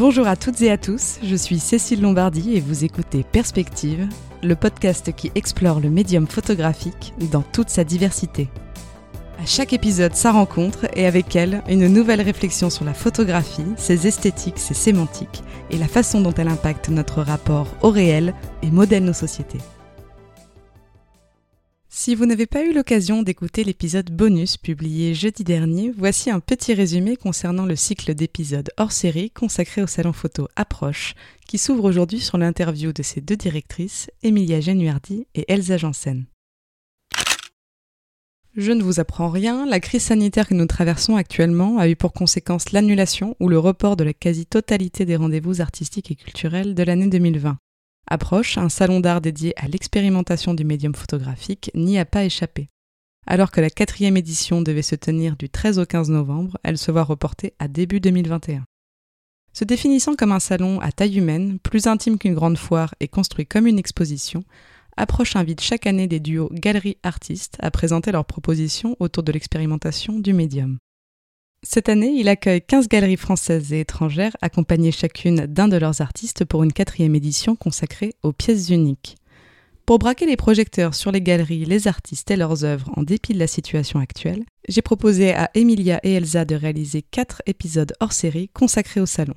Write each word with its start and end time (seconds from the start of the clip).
Bonjour 0.00 0.26
à 0.26 0.34
toutes 0.34 0.62
et 0.62 0.70
à 0.70 0.78
tous, 0.78 1.18
je 1.22 1.36
suis 1.36 1.58
Cécile 1.58 2.00
Lombardi 2.00 2.56
et 2.56 2.60
vous 2.60 2.86
écoutez 2.86 3.22
Perspective, 3.22 4.08
le 4.42 4.56
podcast 4.56 5.14
qui 5.14 5.30
explore 5.34 5.78
le 5.78 5.90
médium 5.90 6.26
photographique 6.26 7.12
dans 7.30 7.42
toute 7.42 7.68
sa 7.68 7.84
diversité. 7.84 8.48
À 9.38 9.44
chaque 9.44 9.74
épisode, 9.74 10.14
sa 10.14 10.32
rencontre 10.32 10.86
et 10.94 11.04
avec 11.04 11.36
elle, 11.36 11.62
une 11.68 11.86
nouvelle 11.86 12.22
réflexion 12.22 12.70
sur 12.70 12.86
la 12.86 12.94
photographie, 12.94 13.66
ses 13.76 14.06
esthétiques, 14.06 14.58
ses 14.58 14.72
sémantiques 14.72 15.44
et 15.70 15.76
la 15.76 15.86
façon 15.86 16.22
dont 16.22 16.32
elle 16.32 16.48
impacte 16.48 16.88
notre 16.88 17.20
rapport 17.20 17.66
au 17.82 17.90
réel 17.90 18.32
et 18.62 18.70
modèle 18.70 19.04
nos 19.04 19.12
sociétés. 19.12 19.60
Si 22.02 22.14
vous 22.14 22.24
n'avez 22.24 22.46
pas 22.46 22.64
eu 22.64 22.72
l'occasion 22.72 23.22
d'écouter 23.22 23.62
l'épisode 23.62 24.10
bonus 24.10 24.56
publié 24.56 25.12
jeudi 25.12 25.44
dernier, 25.44 25.92
voici 25.94 26.30
un 26.30 26.40
petit 26.40 26.72
résumé 26.72 27.14
concernant 27.14 27.66
le 27.66 27.76
cycle 27.76 28.14
d'épisodes 28.14 28.70
hors 28.78 28.90
série 28.90 29.30
consacré 29.30 29.82
au 29.82 29.86
salon 29.86 30.14
photo 30.14 30.48
Approche, 30.56 31.14
qui 31.46 31.58
s'ouvre 31.58 31.84
aujourd'hui 31.84 32.18
sur 32.18 32.38
l'interview 32.38 32.94
de 32.94 33.02
ses 33.02 33.20
deux 33.20 33.36
directrices, 33.36 34.10
Emilia 34.22 34.62
Genuardi 34.62 35.26
et 35.34 35.44
Elsa 35.52 35.76
Janssen. 35.76 36.24
Je 38.56 38.72
ne 38.72 38.82
vous 38.82 38.98
apprends 38.98 39.28
rien, 39.28 39.66
la 39.66 39.78
crise 39.78 40.04
sanitaire 40.04 40.48
que 40.48 40.54
nous 40.54 40.64
traversons 40.64 41.16
actuellement 41.16 41.76
a 41.76 41.86
eu 41.86 41.96
pour 41.96 42.14
conséquence 42.14 42.72
l'annulation 42.72 43.36
ou 43.40 43.50
le 43.50 43.58
report 43.58 43.98
de 43.98 44.04
la 44.04 44.14
quasi-totalité 44.14 45.04
des 45.04 45.16
rendez-vous 45.16 45.60
artistiques 45.60 46.10
et 46.10 46.16
culturels 46.16 46.74
de 46.74 46.82
l'année 46.82 47.08
2020 47.08 47.58
approche, 48.10 48.58
un 48.58 48.68
salon 48.68 49.00
d'art 49.00 49.20
dédié 49.20 49.54
à 49.56 49.68
l'expérimentation 49.68 50.54
du 50.54 50.64
médium 50.64 50.94
photographique 50.94 51.70
n'y 51.74 51.98
a 51.98 52.04
pas 52.04 52.24
échappé. 52.24 52.68
Alors 53.26 53.50
que 53.50 53.60
la 53.60 53.70
quatrième 53.70 54.16
édition 54.16 54.62
devait 54.62 54.82
se 54.82 54.96
tenir 54.96 55.36
du 55.36 55.48
13 55.48 55.78
au 55.78 55.86
15 55.86 56.10
novembre, 56.10 56.58
elle 56.62 56.78
se 56.78 56.90
voit 56.90 57.04
reportée 57.04 57.54
à 57.58 57.68
début 57.68 58.00
2021. 58.00 58.64
Se 59.52 59.64
définissant 59.64 60.14
comme 60.14 60.32
un 60.32 60.40
salon 60.40 60.80
à 60.80 60.92
taille 60.92 61.18
humaine, 61.18 61.58
plus 61.58 61.86
intime 61.86 62.18
qu'une 62.18 62.34
grande 62.34 62.58
foire 62.58 62.94
et 63.00 63.08
construit 63.08 63.46
comme 63.46 63.66
une 63.66 63.78
exposition, 63.78 64.44
Approche 64.96 65.36
invite 65.36 65.62
chaque 65.62 65.86
année 65.86 66.08
des 66.08 66.20
duos 66.20 66.50
galeries-artistes 66.52 67.56
à 67.60 67.70
présenter 67.70 68.12
leurs 68.12 68.26
propositions 68.26 68.96
autour 69.00 69.22
de 69.22 69.32
l'expérimentation 69.32 70.18
du 70.18 70.34
médium. 70.34 70.78
Cette 71.62 71.90
année, 71.90 72.14
il 72.16 72.28
accueille 72.28 72.62
15 72.62 72.88
galeries 72.88 73.18
françaises 73.18 73.72
et 73.72 73.80
étrangères, 73.80 74.36
accompagnées 74.40 74.92
chacune 74.92 75.46
d'un 75.46 75.68
de 75.68 75.76
leurs 75.76 76.00
artistes 76.00 76.44
pour 76.46 76.62
une 76.64 76.72
quatrième 76.72 77.14
édition 77.14 77.54
consacrée 77.54 78.14
aux 78.22 78.32
pièces 78.32 78.70
uniques. 78.70 79.16
Pour 79.84 79.98
braquer 79.98 80.24
les 80.24 80.36
projecteurs 80.36 80.94
sur 80.94 81.12
les 81.12 81.20
galeries, 81.20 81.64
les 81.66 81.86
artistes 81.86 82.30
et 82.30 82.36
leurs 82.36 82.64
œuvres 82.64 82.90
en 82.96 83.02
dépit 83.02 83.34
de 83.34 83.38
la 83.38 83.46
situation 83.46 83.98
actuelle, 83.98 84.44
j'ai 84.68 84.82
proposé 84.82 85.34
à 85.34 85.50
Emilia 85.54 86.00
et 86.02 86.14
Elsa 86.14 86.44
de 86.44 86.54
réaliser 86.54 87.02
quatre 87.02 87.42
épisodes 87.44 87.92
hors 88.00 88.12
série 88.12 88.48
consacrés 88.48 89.00
au 89.00 89.06
salon. 89.06 89.34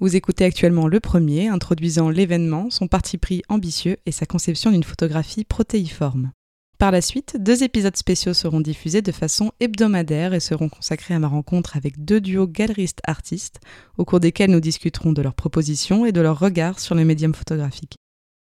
Vous 0.00 0.16
écoutez 0.16 0.44
actuellement 0.44 0.86
le 0.86 1.00
premier, 1.00 1.48
introduisant 1.48 2.08
l'événement, 2.08 2.70
son 2.70 2.86
parti 2.86 3.18
pris 3.18 3.42
ambitieux 3.48 3.96
et 4.06 4.12
sa 4.12 4.24
conception 4.24 4.70
d'une 4.70 4.84
photographie 4.84 5.44
protéiforme. 5.44 6.30
Par 6.78 6.92
la 6.92 7.00
suite, 7.00 7.36
deux 7.40 7.64
épisodes 7.64 7.96
spéciaux 7.96 8.34
seront 8.34 8.60
diffusés 8.60 9.02
de 9.02 9.10
façon 9.10 9.50
hebdomadaire 9.58 10.32
et 10.32 10.38
seront 10.38 10.68
consacrés 10.68 11.14
à 11.14 11.18
ma 11.18 11.26
rencontre 11.26 11.76
avec 11.76 12.04
deux 12.04 12.20
duos 12.20 12.46
galeristes-artistes, 12.46 13.58
au 13.96 14.04
cours 14.04 14.20
desquels 14.20 14.52
nous 14.52 14.60
discuterons 14.60 15.12
de 15.12 15.20
leurs 15.20 15.34
propositions 15.34 16.06
et 16.06 16.12
de 16.12 16.20
leur 16.20 16.38
regard 16.38 16.78
sur 16.78 16.94
le 16.94 17.04
médium 17.04 17.34
photographique. 17.34 17.96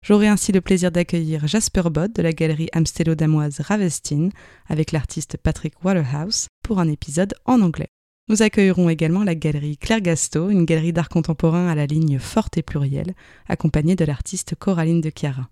J'aurai 0.05 0.27
ainsi 0.27 0.51
le 0.51 0.59
plaisir 0.59 0.91
d'accueillir 0.91 1.47
Jasper 1.47 1.83
Bod 1.89 2.11
de 2.11 2.21
la 2.21 2.33
galerie 2.33 2.67
amstello-damoise 2.73 3.61
Ravestine 3.61 4.31
avec 4.67 4.91
l'artiste 4.91 5.37
Patrick 5.37 5.85
Waterhouse 5.85 6.47
pour 6.63 6.79
un 6.79 6.89
épisode 6.89 7.33
en 7.45 7.61
anglais. 7.61 7.87
Nous 8.27 8.41
accueillerons 8.41 8.89
également 8.89 9.23
la 9.23 9.35
galerie 9.35 9.77
Claire 9.77 10.01
Gasto, 10.01 10.49
une 10.49 10.65
galerie 10.65 10.91
d'art 10.91 11.07
contemporain 11.07 11.69
à 11.69 11.75
la 11.75 11.85
ligne 11.85 12.19
forte 12.19 12.57
et 12.57 12.61
plurielle, 12.61 13.15
accompagnée 13.47 13.95
de 13.95 14.03
l'artiste 14.03 14.55
Coraline 14.55 14.99
de 14.99 15.11
Chiara. 15.17 15.49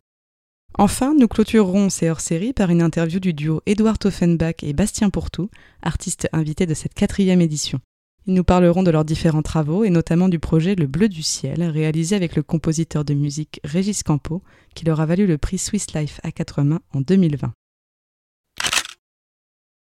Enfin, 0.77 1.13
nous 1.17 1.29
clôturerons 1.29 1.89
ces 1.89 2.09
hors-séries 2.09 2.51
par 2.51 2.69
une 2.69 2.81
interview 2.81 3.21
du 3.21 3.33
duo 3.33 3.61
Edouard 3.65 3.97
Offenbach 4.03 4.55
et 4.61 4.73
Bastien 4.73 5.09
Pourtout, 5.09 5.49
artistes 5.81 6.27
invités 6.33 6.65
de 6.65 6.73
cette 6.73 6.93
quatrième 6.93 7.39
édition. 7.39 7.79
Ils 8.27 8.33
nous 8.33 8.43
parleront 8.43 8.83
de 8.83 8.91
leurs 8.91 9.05
différents 9.05 9.41
travaux 9.41 9.85
et 9.85 9.89
notamment 9.89 10.27
du 10.27 10.39
projet 10.39 10.75
Le 10.75 10.87
Bleu 10.87 11.07
du 11.07 11.23
Ciel, 11.23 11.63
réalisé 11.63 12.15
avec 12.15 12.35
le 12.35 12.43
compositeur 12.43 13.05
de 13.05 13.13
musique 13.13 13.61
Régis 13.63 14.03
Campo, 14.03 14.41
qui 14.73 14.83
leur 14.83 14.99
a 14.99 15.05
valu 15.05 15.27
le 15.27 15.37
prix 15.37 15.59
Swiss 15.59 15.93
Life 15.93 16.19
à 16.23 16.31
quatre 16.31 16.61
mains 16.61 16.81
en 16.93 16.99
2020. 16.99 17.53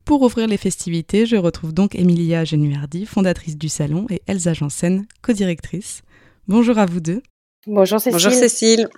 Pour 0.06 0.22
ouvrir 0.22 0.48
les 0.48 0.58
festivités, 0.58 1.26
je 1.26 1.38
retrouve 1.38 1.74
donc 1.74 1.96
Emilia 1.96 2.46
Genuardi, 2.46 3.06
fondatrice 3.06 3.58
du 3.58 3.68
salon, 3.68 4.06
et 4.10 4.22
Elsa 4.28 4.54
Janssen, 4.54 5.08
co-directrice. 5.22 6.04
Bonjour 6.48 6.78
à 6.78 6.86
vous 6.86 7.00
deux. 7.00 7.24
Bonjour 7.66 8.00
Cécile. 8.00 8.14
Bonjour 8.14 8.32
Cécile. 8.32 8.90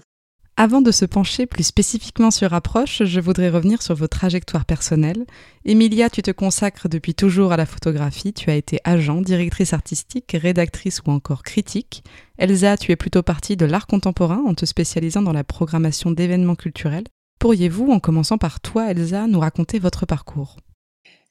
Avant 0.61 0.81
de 0.81 0.91
se 0.91 1.05
pencher 1.05 1.45
plus 1.45 1.63
spécifiquement 1.63 2.31
sur 2.31 2.53
Approche, 2.53 3.03
je 3.05 3.21
voudrais 3.21 3.47
revenir 3.47 3.81
sur 3.81 3.95
vos 3.95 4.09
trajectoires 4.09 4.65
personnelles. 4.65 5.25
Emilia, 5.63 6.09
tu 6.09 6.21
te 6.21 6.31
consacres 6.31 6.89
depuis 6.89 7.15
toujours 7.15 7.53
à 7.53 7.55
la 7.55 7.65
photographie. 7.65 8.33
Tu 8.33 8.49
as 8.49 8.57
été 8.57 8.81
agent, 8.83 9.21
directrice 9.21 9.71
artistique, 9.71 10.35
rédactrice 10.37 10.99
ou 11.07 11.11
encore 11.11 11.43
critique. 11.43 12.03
Elsa, 12.37 12.75
tu 12.75 12.91
es 12.91 12.97
plutôt 12.97 13.23
partie 13.23 13.55
de 13.55 13.65
l'art 13.65 13.87
contemporain 13.87 14.43
en 14.45 14.53
te 14.53 14.65
spécialisant 14.65 15.21
dans 15.21 15.31
la 15.31 15.45
programmation 15.45 16.11
d'événements 16.11 16.55
culturels. 16.55 17.05
Pourriez-vous, 17.39 17.89
en 17.89 18.01
commençant 18.01 18.37
par 18.37 18.59
toi, 18.59 18.91
Elsa, 18.91 19.27
nous 19.27 19.39
raconter 19.39 19.79
votre 19.79 20.05
parcours? 20.05 20.57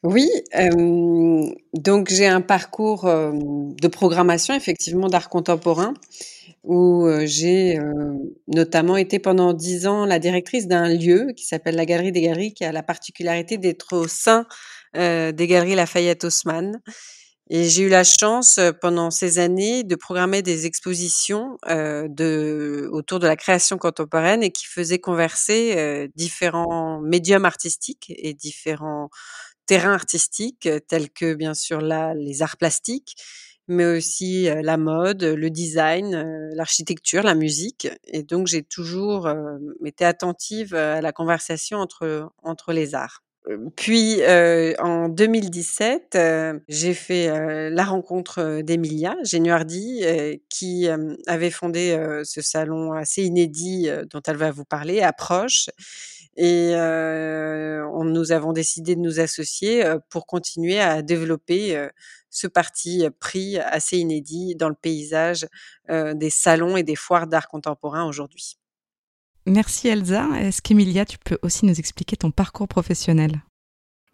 Oui, 0.02 0.30
euh, 0.56 1.50
donc 1.74 2.08
j'ai 2.08 2.28
un 2.28 2.40
parcours 2.40 3.04
euh, 3.04 3.32
de 3.34 3.88
programmation 3.88 4.54
effectivement 4.54 5.08
d'art 5.08 5.28
contemporain 5.28 5.92
où 6.68 7.08
j'ai 7.24 7.78
notamment 8.46 8.96
été 8.96 9.18
pendant 9.18 9.54
dix 9.54 9.86
ans 9.86 10.04
la 10.04 10.18
directrice 10.18 10.68
d'un 10.68 10.88
lieu 10.88 11.28
qui 11.34 11.46
s'appelle 11.46 11.74
la 11.76 11.86
Galerie 11.86 12.12
des 12.12 12.20
Galeries, 12.20 12.52
qui 12.54 12.64
a 12.64 12.72
la 12.72 12.82
particularité 12.82 13.56
d'être 13.58 13.96
au 13.96 14.06
sein 14.06 14.46
des 14.94 15.46
Galeries 15.46 15.74
Lafayette 15.74 16.24
Haussmann. 16.24 16.80
Et 17.50 17.64
j'ai 17.64 17.84
eu 17.84 17.88
la 17.88 18.04
chance 18.04 18.60
pendant 18.82 19.10
ces 19.10 19.38
années 19.38 19.82
de 19.82 19.94
programmer 19.96 20.42
des 20.42 20.66
expositions 20.66 21.56
autour 21.64 23.18
de 23.18 23.26
la 23.26 23.36
création 23.36 23.78
contemporaine 23.78 24.42
et 24.42 24.50
qui 24.50 24.66
faisaient 24.66 24.98
converser 24.98 26.10
différents 26.14 27.00
médiums 27.00 27.46
artistiques 27.46 28.12
et 28.14 28.34
différents 28.34 29.08
terrains 29.64 29.94
artistiques, 29.94 30.68
tels 30.88 31.08
que 31.10 31.32
bien 31.32 31.54
sûr 31.54 31.80
là 31.80 32.12
les 32.14 32.42
arts 32.42 32.58
plastiques, 32.58 33.16
mais 33.68 33.84
aussi 33.84 34.48
la 34.62 34.76
mode, 34.76 35.22
le 35.22 35.50
design, 35.50 36.50
l'architecture, 36.54 37.22
la 37.22 37.34
musique. 37.34 37.88
Et 38.06 38.22
donc, 38.22 38.46
j'ai 38.46 38.62
toujours 38.62 39.30
été 39.84 40.04
attentive 40.04 40.74
à 40.74 41.00
la 41.00 41.12
conversation 41.12 41.78
entre, 41.78 42.30
entre 42.42 42.72
les 42.72 42.94
arts. 42.94 43.22
Puis 43.76 44.20
en 44.78 45.08
2017, 45.08 46.18
j'ai 46.68 46.94
fait 46.94 47.70
la 47.70 47.84
rencontre 47.84 48.60
d'Emilia 48.60 49.16
Genuardi, 49.24 50.04
qui 50.50 50.86
avait 51.26 51.50
fondé 51.50 52.20
ce 52.24 52.42
salon 52.42 52.92
assez 52.92 53.22
inédit 53.22 53.88
dont 54.10 54.20
elle 54.26 54.36
va 54.36 54.50
vous 54.50 54.64
parler, 54.64 55.00
Approche. 55.00 55.70
Et 56.36 56.72
on, 56.74 58.04
nous 58.04 58.32
avons 58.32 58.52
décidé 58.52 58.94
de 58.96 59.00
nous 59.00 59.18
associer 59.18 59.82
pour 60.10 60.26
continuer 60.26 60.78
à 60.78 61.00
développer 61.00 61.88
ce 62.30 62.46
parti 62.46 63.06
pris 63.20 63.58
assez 63.58 63.98
inédit 63.98 64.54
dans 64.54 64.68
le 64.68 64.74
paysage 64.74 65.46
des 65.88 66.30
salons 66.30 66.76
et 66.76 66.82
des 66.82 66.96
foires 66.96 67.26
d'art 67.26 67.48
contemporain 67.48 68.06
aujourd'hui. 68.06 68.58
Merci 69.46 69.88
Elsa. 69.88 70.26
Est-ce 70.38 70.60
qu'Emilia, 70.60 71.04
tu 71.04 71.18
peux 71.18 71.38
aussi 71.42 71.64
nous 71.64 71.78
expliquer 71.78 72.16
ton 72.16 72.30
parcours 72.30 72.68
professionnel? 72.68 73.42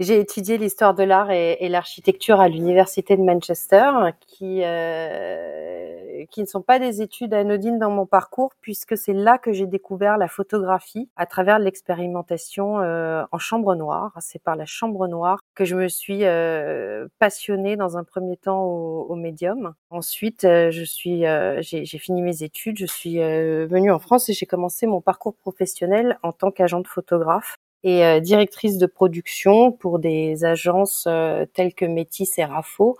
J'ai 0.00 0.18
étudié 0.18 0.58
l'histoire 0.58 0.94
de 0.94 1.04
l'art 1.04 1.30
et, 1.30 1.56
et 1.60 1.68
l'architecture 1.68 2.40
à 2.40 2.48
l'université 2.48 3.16
de 3.16 3.22
Manchester, 3.22 3.90
qui 4.26 4.62
euh, 4.64 6.13
qui 6.34 6.40
ne 6.40 6.46
sont 6.46 6.62
pas 6.62 6.80
des 6.80 7.00
études 7.00 7.32
anodines 7.32 7.78
dans 7.78 7.92
mon 7.92 8.06
parcours, 8.06 8.54
puisque 8.60 8.96
c'est 8.96 9.12
là 9.12 9.38
que 9.38 9.52
j'ai 9.52 9.68
découvert 9.68 10.18
la 10.18 10.26
photographie 10.26 11.08
à 11.14 11.26
travers 11.26 11.60
l'expérimentation 11.60 12.80
euh, 12.80 13.22
en 13.30 13.38
chambre 13.38 13.76
noire. 13.76 14.16
C'est 14.18 14.42
par 14.42 14.56
la 14.56 14.66
chambre 14.66 15.06
noire 15.06 15.38
que 15.54 15.64
je 15.64 15.76
me 15.76 15.86
suis 15.86 16.24
euh, 16.24 17.06
passionnée 17.20 17.76
dans 17.76 17.96
un 17.96 18.02
premier 18.02 18.36
temps 18.36 18.64
au, 18.64 19.06
au 19.08 19.14
médium. 19.14 19.74
Ensuite, 19.90 20.42
euh, 20.42 20.72
je 20.72 20.82
suis, 20.82 21.24
euh, 21.24 21.62
j'ai 21.62 21.86
fini 21.98 22.20
mes 22.20 22.42
études, 22.42 22.78
je 22.78 22.86
suis 22.86 23.22
euh, 23.22 23.68
venue 23.70 23.92
en 23.92 24.00
France 24.00 24.28
et 24.28 24.32
j'ai 24.32 24.46
commencé 24.46 24.88
mon 24.88 25.00
parcours 25.00 25.36
professionnel 25.36 26.18
en 26.24 26.32
tant 26.32 26.50
qu'agent 26.50 26.80
de 26.80 26.88
photographe 26.88 27.58
et 27.84 28.04
euh, 28.04 28.18
directrice 28.18 28.78
de 28.78 28.86
production 28.86 29.70
pour 29.70 29.98
des 29.98 30.44
agences 30.44 31.04
euh, 31.06 31.44
telles 31.52 31.74
que 31.74 31.84
Métis 31.84 32.38
et 32.38 32.44
Rafo, 32.44 32.96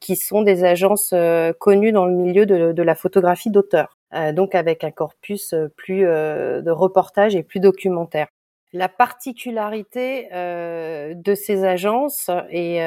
qui 0.00 0.16
sont 0.16 0.42
des 0.42 0.64
agences 0.64 1.12
euh, 1.14 1.52
connues 1.52 1.92
dans 1.92 2.04
le 2.04 2.14
milieu 2.14 2.44
de, 2.44 2.72
de 2.72 2.82
la 2.82 2.96
photographie 2.96 3.50
d'auteur, 3.50 3.96
donc 4.32 4.54
avec 4.54 4.84
un 4.84 4.90
corpus 4.90 5.54
plus 5.76 6.02
de 6.02 6.70
reportage 6.70 7.34
et 7.34 7.42
plus 7.42 7.58
documentaire. 7.58 8.28
La 8.72 8.88
particularité 8.88 10.28
de 10.32 11.34
ces 11.34 11.64
agences 11.64 12.30
et 12.50 12.80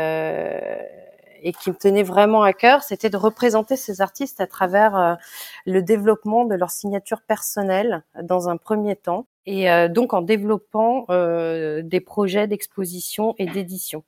et 1.41 1.53
qui 1.53 1.69
me 1.69 1.75
tenait 1.75 2.03
vraiment 2.03 2.43
à 2.43 2.53
cœur, 2.53 2.83
c'était 2.83 3.09
de 3.09 3.17
représenter 3.17 3.75
ces 3.75 4.01
artistes 4.01 4.41
à 4.41 4.47
travers 4.47 5.17
le 5.65 5.81
développement 5.81 6.45
de 6.45 6.55
leur 6.55 6.71
signature 6.71 7.21
personnelle 7.21 8.03
dans 8.21 8.49
un 8.49 8.57
premier 8.57 8.95
temps 8.95 9.27
et 9.45 9.67
donc 9.89 10.13
en 10.13 10.21
développant 10.21 11.05
des 11.07 12.01
projets 12.01 12.47
d'exposition 12.47 13.33
et 13.37 13.45
d'édition. 13.45 14.03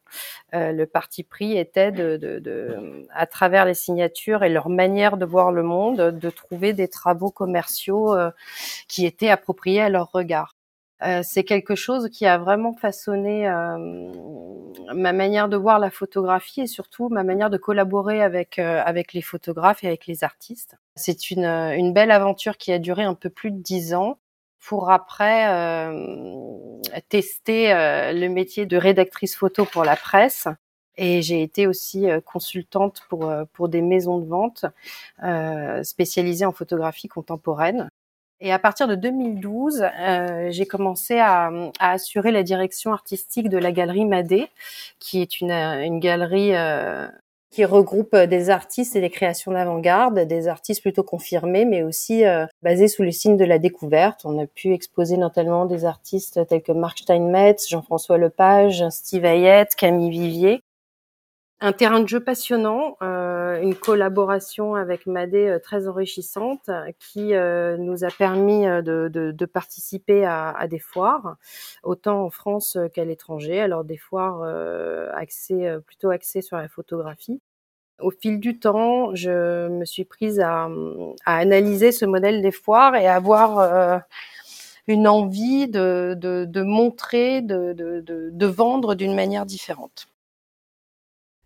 le 0.52 0.86
parti 0.86 1.24
pris 1.24 1.58
était 1.58 1.92
de, 1.92 2.18
de, 2.18 2.40
de, 2.40 3.08
à 3.14 3.26
travers 3.26 3.64
les 3.66 3.74
signatures 3.74 4.44
et 4.44 4.50
leur 4.50 4.68
manière 4.68 5.16
de 5.16 5.26
voir 5.26 5.52
le 5.52 5.64
monde, 5.64 5.98
de 5.98 6.30
trouver 6.30 6.74
des 6.74 6.90
travaux 6.90 7.32
commerciaux 7.32 8.16
qui 8.90 9.06
étaient 9.06 9.30
appropriés 9.30 9.82
à 9.82 9.90
leur 9.90 10.12
regard. 10.12 10.59
Euh, 11.02 11.22
c'est 11.24 11.46
quelque 11.46 11.76
chose 11.76 12.10
qui 12.10 12.26
a 12.26 12.38
vraiment 12.38 12.74
façonné 12.74 13.48
euh, 13.48 13.78
ma 14.94 15.14
manière 15.14 15.48
de 15.48 15.56
voir 15.56 15.80
la 15.80 15.90
photographie 15.90 16.62
et 16.62 16.68
surtout 16.68 17.08
ma 17.08 17.24
manière 17.24 17.50
de 17.50 17.58
collaborer 17.58 18.22
avec 18.22 18.60
euh, 18.60 18.82
avec 18.86 19.14
les 19.14 19.22
photographes 19.22 19.84
et 19.84 19.88
avec 19.88 20.08
les 20.08 20.26
artistes. 20.26 20.76
C'est 20.96 21.32
une, 21.32 21.46
une 21.46 21.94
belle 21.94 22.12
aventure 22.12 22.58
qui 22.58 22.74
a 22.74 22.80
duré 22.80 23.04
un 23.04 23.14
peu 23.14 23.30
plus 23.30 23.52
de 23.52 23.62
dix 23.62 23.94
ans 23.94 24.20
pour 24.60 24.92
après 24.92 25.46
tester 27.08 27.72
le 27.72 28.28
métier 28.28 28.66
de 28.66 28.76
rédactrice 28.76 29.38
photo 29.38 29.64
pour 29.64 29.86
la 29.86 29.96
presse. 29.96 30.50
Et 30.98 31.22
j'ai 31.22 31.42
été 31.42 31.66
aussi 31.66 32.08
consultante 32.26 33.04
pour, 33.08 33.32
pour 33.54 33.70
des 33.70 33.82
maisons 33.82 34.20
de 34.20 34.26
vente 34.26 34.66
spécialisées 35.84 36.46
en 36.46 36.52
photographie 36.52 37.08
contemporaine. 37.08 37.90
Et 38.42 38.54
à 38.54 38.60
partir 38.60 38.88
de 38.88 38.96
2012, 38.96 39.84
euh, 39.84 40.48
j'ai 40.52 40.66
commencé 40.66 41.20
à, 41.20 41.52
à, 41.80 41.92
assurer 41.92 42.32
la 42.32 42.44
direction 42.44 42.94
artistique 42.94 43.50
de 43.50 43.58
la 43.58 43.72
galerie 43.72 44.06
Madé, 44.06 44.48
qui 45.00 45.22
est 45.22 45.42
une, 45.42 45.52
une 45.52 46.00
galerie 46.00 46.56
euh, 46.56 47.08
qui 47.52 47.66
regroupe 47.66 48.16
des 48.16 48.50
artistes 48.50 48.96
et 48.96 49.02
des 49.02 49.10
créations 49.10 49.52
d'avant-garde, 49.52 50.20
des 50.20 50.48
artistes 50.48 50.82
plutôt 50.82 51.04
confirmés, 51.04 51.66
mais 51.66 51.84
aussi 51.84 52.26
euh, 52.26 52.46
basés 52.62 52.88
sous 52.88 53.04
le 53.04 53.12
signe 53.12 53.36
de 53.36 53.46
la 53.46 53.60
découverte. 53.60 54.22
On 54.24 54.40
a 54.40 54.46
pu 54.46 54.74
exposer 54.74 55.18
notamment 55.18 55.66
des 55.66 55.84
artistes 55.84 56.40
tels 56.48 56.62
que 56.62 56.72
Marc 56.72 57.00
Steinmetz, 57.00 57.68
Jean-François 57.68 58.18
Lepage, 58.18 58.88
Steve 58.90 59.26
Hayet, 59.26 59.68
Camille 59.78 60.12
Vivier. 60.12 60.62
Un 61.62 61.74
terrain 61.74 62.00
de 62.00 62.08
jeu 62.08 62.22
passionnant, 62.22 62.96
euh, 63.02 63.62
une 63.62 63.76
collaboration 63.76 64.76
avec 64.76 65.06
Madé 65.06 65.46
euh, 65.46 65.60
très 65.60 65.90
enrichissante 65.90 66.70
qui 67.00 67.34
euh, 67.36 67.76
nous 67.76 68.06
a 68.06 68.08
permis 68.08 68.64
de, 68.64 69.10
de, 69.12 69.32
de 69.32 69.46
participer 69.46 70.24
à, 70.24 70.52
à, 70.52 70.68
des 70.70 70.80
foires, 70.80 71.36
autant 71.84 72.24
en 72.24 72.30
France 72.30 72.78
qu'à 72.94 73.04
l'étranger. 73.04 73.60
Alors 73.60 73.84
des 73.84 73.98
foires 73.98 74.44
axées, 75.14 75.78
plutôt 75.86 76.12
axées 76.12 76.42
sur 76.42 76.56
la 76.56 76.70
photographie. 76.70 77.42
Au 78.00 78.12
fil 78.12 78.40
du 78.40 78.58
temps, 78.58 79.14
je 79.14 79.68
me 79.68 79.84
suis 79.84 80.06
prise 80.06 80.40
à, 80.40 80.70
à 81.26 81.38
analyser 81.38 81.92
ce 81.92 82.06
modèle 82.06 82.42
des 82.42 82.52
foires 82.52 82.96
et 82.96 83.06
à 83.06 83.16
avoir 83.16 84.02
une 84.88 85.10
envie 85.10 85.68
de, 85.68 86.16
de, 86.18 86.62
montrer, 86.62 87.42
de 87.42 88.46
vendre 88.46 88.96
d'une 88.96 89.14
manière 89.14 89.46
différente. 89.46 90.08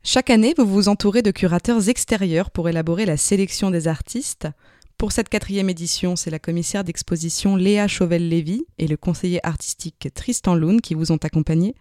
Chaque 0.06 0.30
année, 0.30 0.54
vous 0.58 0.66
vous 0.66 0.90
entourez 0.90 1.22
de 1.22 1.32
curateurs 1.32 1.88
extérieurs 1.88 2.52
pour 2.52 2.68
élaborer 2.68 3.06
la 3.06 3.16
sélection 3.16 3.72
des 3.72 3.88
artistes. 3.88 4.50
Pour 4.98 5.14
cette 5.14 5.30
quatrième 5.30 5.70
édition, 5.70 6.18
c'est 6.18 6.30
la 6.30 6.40
commissaire 6.40 6.84
d'exposition 6.84 7.56
Léa 7.56 7.88
Chauvel-Lévy 7.88 8.66
et 8.80 8.88
le 8.88 8.98
conseiller 8.98 9.40
artistique 9.46 10.10
Tristan 10.14 10.56
Loun 10.56 10.82
qui 10.82 10.94
vous 10.94 11.14
ont 11.14 11.20
accompagné. 11.24 11.74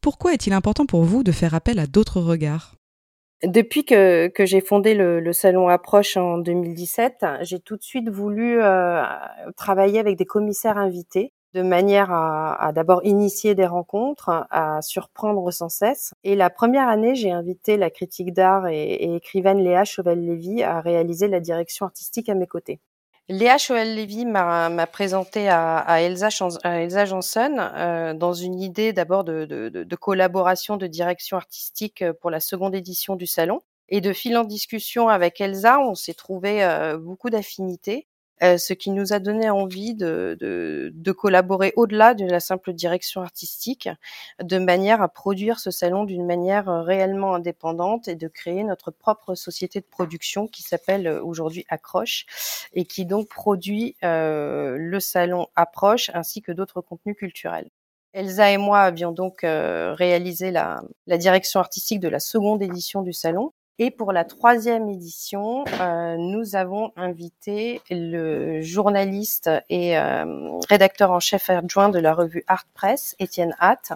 Pourquoi 0.00 0.34
est-il 0.34 0.52
important 0.52 0.84
pour 0.84 1.04
vous 1.04 1.22
de 1.22 1.30
faire 1.30 1.54
appel 1.54 1.78
à 1.78 1.86
d'autres 1.86 2.20
regards? 2.20 2.74
Depuis 3.44 3.84
que, 3.84 4.32
j'ai 4.36 4.60
fondé 4.60 4.94
le, 4.94 5.20
le, 5.20 5.32
salon 5.32 5.68
Approche 5.68 6.16
en 6.16 6.38
2017, 6.38 7.24
j'ai 7.42 7.60
tout 7.60 7.76
de 7.76 7.82
suite 7.82 8.08
voulu 8.10 8.60
euh, 8.60 9.04
travailler 9.56 10.00
avec 10.00 10.18
des 10.18 10.26
commissaires 10.26 10.76
invités 10.76 11.32
de 11.54 11.62
manière 11.62 12.10
à, 12.10 12.54
à 12.62 12.72
d'abord 12.72 13.04
initier 13.04 13.54
des 13.54 13.66
rencontres, 13.66 14.46
à 14.50 14.80
surprendre 14.82 15.50
sans 15.50 15.68
cesse. 15.68 16.12
Et 16.24 16.36
la 16.36 16.50
première 16.50 16.88
année, 16.88 17.14
j'ai 17.14 17.30
invité 17.30 17.76
la 17.76 17.90
critique 17.90 18.32
d'art 18.32 18.68
et, 18.68 19.14
écrivaine 19.16 19.58
Léa 19.58 19.84
Chauvel-Lévy 19.84 20.62
à 20.62 20.80
réaliser 20.80 21.28
la 21.28 21.40
direction 21.40 21.86
artistique 21.86 22.28
à 22.28 22.34
mes 22.34 22.46
côtés. 22.46 22.80
Léa 23.28 23.58
Chauvel-Lévy 23.58 24.26
m'a 24.26 24.86
présenté 24.88 25.48
à, 25.48 25.78
à, 25.78 26.00
Elsa, 26.00 26.30
à 26.64 26.80
Elsa 26.80 27.04
Johnson 27.04 27.56
euh, 27.58 28.12
dans 28.12 28.32
une 28.32 28.60
idée 28.60 28.92
d'abord 28.92 29.22
de, 29.22 29.44
de, 29.44 29.68
de, 29.68 29.96
collaboration 29.96 30.76
de 30.76 30.88
direction 30.88 31.36
artistique 31.36 32.04
pour 32.20 32.30
la 32.30 32.40
seconde 32.40 32.74
édition 32.74 33.14
du 33.14 33.28
salon. 33.28 33.60
Et 33.88 34.00
de 34.00 34.12
fil 34.12 34.36
en 34.36 34.44
discussion 34.44 35.08
avec 35.08 35.40
Elsa, 35.40 35.80
on 35.80 35.94
s'est 35.94 36.14
trouvé 36.14 36.64
euh, 36.64 36.96
beaucoup 36.96 37.30
d'affinités. 37.30 38.06
Euh, 38.42 38.56
ce 38.56 38.72
qui 38.72 38.90
nous 38.90 39.12
a 39.12 39.18
donné 39.18 39.50
envie 39.50 39.94
de, 39.94 40.36
de, 40.40 40.90
de 40.94 41.12
collaborer 41.12 41.72
au-delà 41.76 42.14
de 42.14 42.24
la 42.24 42.40
simple 42.40 42.72
direction 42.72 43.20
artistique, 43.20 43.88
de 44.42 44.58
manière 44.58 45.02
à 45.02 45.08
produire 45.08 45.60
ce 45.60 45.70
salon 45.70 46.04
d'une 46.04 46.24
manière 46.24 46.68
euh, 46.68 46.82
réellement 46.82 47.34
indépendante 47.34 48.08
et 48.08 48.14
de 48.14 48.28
créer 48.28 48.64
notre 48.64 48.90
propre 48.90 49.34
société 49.34 49.80
de 49.80 49.84
production 49.84 50.46
qui 50.46 50.62
s'appelle 50.62 51.06
euh, 51.06 51.22
aujourd'hui 51.22 51.66
Accroche 51.68 52.26
et 52.72 52.84
qui 52.84 53.04
donc 53.04 53.28
produit 53.28 53.96
euh, 54.04 54.76
le 54.78 55.00
salon 55.00 55.46
Approche 55.56 56.10
ainsi 56.14 56.42
que 56.42 56.52
d'autres 56.52 56.80
contenus 56.80 57.16
culturels. 57.16 57.68
Elsa 58.12 58.50
et 58.50 58.56
moi 58.56 58.80
avions 58.80 59.12
donc 59.12 59.42
réalisé 59.42 60.50
la, 60.50 60.82
la, 61.06 61.16
direction 61.16 61.60
artistique 61.60 62.00
de 62.00 62.08
la 62.08 62.18
seconde 62.18 62.60
édition 62.60 63.02
du 63.02 63.12
salon 63.12 63.52
et 63.82 63.90
pour 63.90 64.12
la 64.12 64.24
troisième 64.24 64.90
édition, 64.90 65.64
euh, 65.80 66.16
nous 66.18 66.54
avons 66.54 66.92
invité 66.96 67.80
le 67.88 68.60
journaliste 68.60 69.48
et 69.70 69.96
euh, 69.96 70.58
rédacteur 70.68 71.10
en 71.10 71.18
chef 71.18 71.48
adjoint 71.48 71.88
de 71.88 71.98
la 71.98 72.12
revue 72.12 72.44
Art 72.46 72.66
Press, 72.74 73.16
Étienne 73.18 73.56
Hatt, 73.58 73.94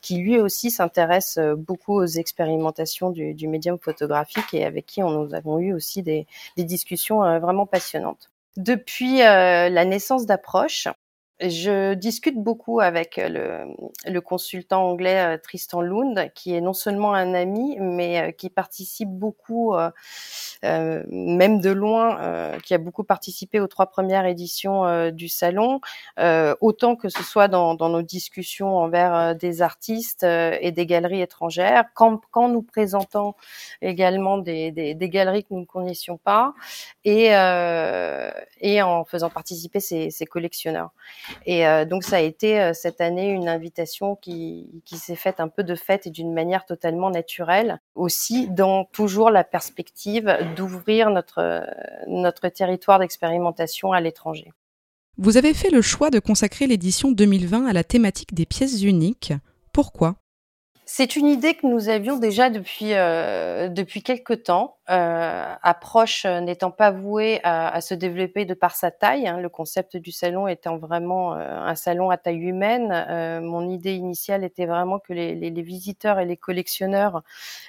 qui 0.00 0.16
lui 0.16 0.40
aussi 0.40 0.70
s'intéresse 0.70 1.36
euh, 1.36 1.54
beaucoup 1.54 2.00
aux 2.00 2.06
expérimentations 2.06 3.10
du, 3.10 3.34
du, 3.34 3.46
médium 3.46 3.78
photographique 3.78 4.54
et 4.54 4.64
avec 4.64 4.86
qui 4.86 5.02
on, 5.02 5.10
nous 5.10 5.34
avons 5.34 5.58
eu 5.58 5.74
aussi 5.74 6.02
des, 6.02 6.26
des 6.56 6.64
discussions 6.64 7.22
euh, 7.22 7.38
vraiment 7.38 7.66
passionnantes. 7.66 8.30
Depuis 8.56 9.20
euh, 9.20 9.68
la 9.68 9.84
naissance 9.84 10.24
d'Approche, 10.24 10.88
je 11.40 11.92
discute 11.92 12.42
beaucoup 12.42 12.80
avec 12.80 13.18
le, 13.18 13.74
le 14.06 14.20
consultant 14.22 14.88
anglais 14.88 15.34
euh, 15.34 15.38
Tristan 15.38 15.82
Lund, 15.82 16.30
qui 16.34 16.54
est 16.54 16.62
non 16.62 16.72
seulement 16.72 17.12
un 17.12 17.34
ami, 17.34 17.76
mais 17.78 18.20
euh, 18.20 18.30
qui 18.30 18.48
participe 18.48 19.10
beaucoup, 19.10 19.74
euh, 19.74 19.90
euh 20.64 21.02
même 21.10 21.60
de 21.60 21.68
loin, 21.70 22.18
euh, 22.22 22.58
qui 22.60 22.72
a 22.72 22.78
beaucoup 22.78 23.04
participé 23.04 23.60
aux 23.60 23.66
trois 23.66 23.86
premières 23.86 24.24
éditions 24.24 25.10
du 25.10 25.28
salon, 25.28 25.80
autant 26.60 26.96
que 26.96 27.08
ce 27.08 27.22
soit 27.22 27.48
dans, 27.48 27.74
dans 27.74 27.88
nos 27.88 28.02
discussions 28.02 28.76
envers 28.76 29.34
des 29.36 29.62
artistes 29.62 30.24
et 30.24 30.72
des 30.72 30.86
galeries 30.86 31.20
étrangères, 31.20 31.84
quand, 31.94 32.20
quand 32.30 32.48
nous 32.48 32.62
présentons 32.62 33.34
également 33.82 34.38
des, 34.38 34.70
des, 34.72 34.94
des, 34.94 35.08
galeries 35.08 35.44
que 35.44 35.48
nous 35.52 35.60
ne 35.60 35.64
connaissions 35.66 36.16
pas, 36.18 36.54
et, 37.04 37.26
et 38.60 38.82
en 38.82 39.04
faisant 39.04 39.30
participer 39.30 39.80
ces 39.80 40.26
collectionneurs. 40.26 40.90
Et 41.44 41.66
euh, 41.66 41.84
donc 41.84 42.04
ça 42.04 42.16
a 42.16 42.20
été 42.20 42.60
euh, 42.60 42.72
cette 42.72 43.00
année 43.00 43.28
une 43.28 43.48
invitation 43.48 44.16
qui, 44.16 44.82
qui 44.84 44.96
s'est 44.98 45.16
faite 45.16 45.40
un 45.40 45.48
peu 45.48 45.64
de 45.64 45.74
fête 45.74 46.06
et 46.06 46.10
d'une 46.10 46.32
manière 46.32 46.64
totalement 46.64 47.10
naturelle, 47.10 47.80
aussi 47.94 48.48
dans 48.48 48.84
toujours 48.84 49.30
la 49.30 49.44
perspective 49.44 50.36
d'ouvrir 50.56 51.10
notre, 51.10 51.64
notre 52.06 52.48
territoire 52.48 52.98
d'expérimentation 52.98 53.92
à 53.92 54.00
l'étranger. 54.00 54.52
Vous 55.18 55.38
avez 55.38 55.54
fait 55.54 55.70
le 55.70 55.80
choix 55.80 56.10
de 56.10 56.18
consacrer 56.18 56.66
l'édition 56.66 57.10
2020 57.10 57.66
à 57.66 57.72
la 57.72 57.84
thématique 57.84 58.34
des 58.34 58.44
pièces 58.44 58.82
uniques. 58.82 59.32
Pourquoi? 59.72 60.16
C'est 60.88 61.16
une 61.16 61.26
idée 61.26 61.54
que 61.54 61.66
nous 61.66 61.88
avions 61.88 62.16
déjà 62.16 62.48
depuis 62.48 62.94
euh, 62.94 63.68
depuis 63.68 64.04
quelque 64.04 64.32
temps. 64.34 64.78
Euh, 64.88 65.54
approche 65.62 66.24
n'étant 66.26 66.70
pas 66.70 66.92
vouée 66.92 67.40
à, 67.42 67.74
à, 67.74 67.80
se 67.80 67.92
développer 67.92 68.44
de 68.44 68.54
par 68.54 68.76
sa 68.76 68.92
taille, 68.92 69.26
hein, 69.26 69.40
le 69.40 69.48
concept 69.48 69.96
du 69.96 70.12
salon 70.12 70.46
étant 70.46 70.78
vraiment 70.78 71.34
euh, 71.34 71.38
un 71.40 71.74
salon 71.74 72.10
à 72.10 72.16
taille 72.16 72.38
humaine. 72.38 72.92
Euh, 72.92 73.40
mon 73.40 73.68
idée 73.68 73.94
initiale 73.94 74.44
était 74.44 74.66
vraiment 74.66 75.00
que 75.00 75.12
les, 75.12 75.34
les, 75.34 75.50
les, 75.50 75.62
visiteurs 75.62 76.20
et 76.20 76.24
les 76.24 76.36
collectionneurs 76.36 77.22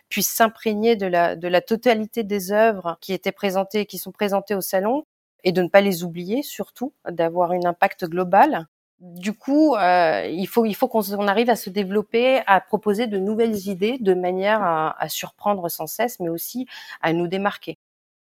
puissent 0.10 0.34
s'imprégner 0.34 0.96
de 0.96 1.08
la 1.08 1.36
de 1.36 1.48
la 1.48 1.62
totalité 1.62 2.24
des 2.24 2.52
œuvres 2.52 3.00
qui 3.02 3.14
étaient 3.14 3.32
présentées, 3.32 3.88
qui 3.88 3.98
sont 3.98 4.12
présentées 4.12 4.54
au 4.54 4.62
salon, 4.62 5.06
et 5.44 5.52
de 5.52 5.64
ne 5.64 5.70
pas 5.70 5.82
les 5.82 6.04
oublier 6.04 6.44
surtout, 6.44 6.94
d'avoir 7.10 7.52
un 7.52 7.64
impact 7.66 8.06
global 8.06 8.68
du 9.00 9.34
coup, 9.34 9.76
euh, 9.76 10.26
il 10.28 10.48
faut, 10.48 10.66
il 10.66 10.74
faut 10.74 10.88
qu'on 10.88 11.28
arrive 11.28 11.50
à 11.50 11.56
se 11.56 11.70
développer, 11.70 12.42
à 12.48 12.62
proposer 12.62 13.08
de 13.08 13.20
nouvelles 13.20 13.68
idées 13.68 13.98
de 14.00 14.14
manière 14.14 14.62
à, 14.64 15.00
à, 15.02 15.10
surprendre 15.10 15.70
sans 15.70 15.88
cesse, 15.88 16.20
mais 16.20 16.30
aussi 16.30 16.68
à 17.02 17.14
nous 17.14 17.28
démarquer. 17.28 17.78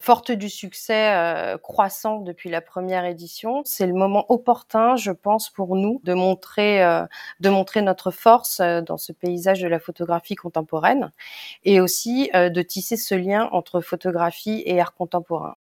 Forte 0.02 0.32
du 0.32 0.48
succès 0.48 1.14
euh, 1.14 1.58
croissant 1.58 2.20
depuis 2.20 2.48
la 2.48 2.62
première 2.62 3.04
édition, 3.04 3.60
c'est 3.66 3.86
le 3.86 3.92
moment 3.92 4.24
opportun, 4.30 4.96
je 4.96 5.10
pense, 5.10 5.50
pour 5.50 5.76
nous 5.76 6.00
de 6.04 6.14
montrer, 6.14 6.82
euh, 6.82 7.04
de 7.40 7.50
montrer 7.50 7.82
notre 7.82 8.10
force 8.10 8.60
euh, 8.60 8.80
dans 8.80 8.96
ce 8.96 9.12
paysage 9.12 9.60
de 9.60 9.68
la 9.68 9.78
photographie 9.78 10.36
contemporaine 10.36 11.12
et 11.64 11.82
aussi 11.82 12.30
de 12.32 12.62
tisser 12.62 12.96
ce 12.96 13.14
lien 13.14 13.50
entre 13.52 13.82
photographie 13.82 14.62
et 14.64 14.80
art 14.80 14.94
contemporain. 14.94 15.56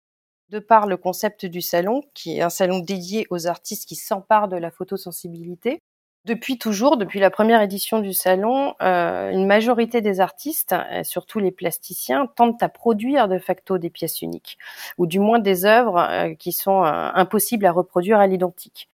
De 0.50 0.58
par 0.58 0.86
le 0.86 0.96
concept 0.96 1.46
du 1.46 1.60
salon, 1.60 2.02
qui 2.12 2.38
est 2.38 2.42
un 2.42 2.50
salon 2.50 2.80
dédié 2.80 3.26
aux 3.30 3.46
artistes 3.46 3.88
qui 3.88 3.94
s'emparent 3.94 4.48
de 4.48 4.56
la 4.56 4.70
photosensibilité, 4.70 5.80
depuis 6.26 6.58
toujours, 6.58 6.98
depuis 6.98 7.18
la 7.18 7.30
première 7.30 7.62
édition 7.62 7.98
du 7.98 8.12
salon, 8.12 8.74
euh, 8.82 9.30
une 9.30 9.46
majorité 9.46 10.02
des 10.02 10.20
artistes, 10.20 10.74
euh, 10.74 11.02
surtout 11.02 11.38
les 11.38 11.50
plasticiens, 11.50 12.26
tentent 12.26 12.62
à 12.62 12.68
produire 12.68 13.26
de 13.26 13.38
facto 13.38 13.78
des 13.78 13.88
pièces 13.88 14.20
uniques, 14.20 14.58
ou 14.98 15.06
du 15.06 15.18
moins 15.18 15.38
des 15.38 15.64
œuvres 15.64 15.98
euh, 15.98 16.34
qui 16.34 16.52
sont 16.52 16.82
impossibles 16.82 17.64
à 17.64 17.72
reproduire 17.72 18.18
à 18.18 18.26
l'identique. 18.26 18.90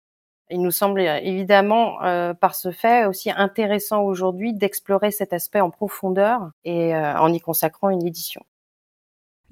Il 0.51 0.63
nous 0.63 0.71
semble 0.71 1.01
évidemment, 1.01 1.99
par 2.35 2.55
ce 2.55 2.71
fait, 2.71 3.07
aussi 3.07 3.33
intéressant 3.33 4.03
aujourd'hui 4.03 4.53
d'explorer 4.53 5.11
cet 5.11 5.33
aspect 5.33 5.61
en 5.61 5.71
profondeur 5.71 6.53
et 6.65 6.95
en 6.95 7.33
y 7.33 7.41
consacrant 7.41 7.91
une 7.91 8.07
édition. 8.07 8.45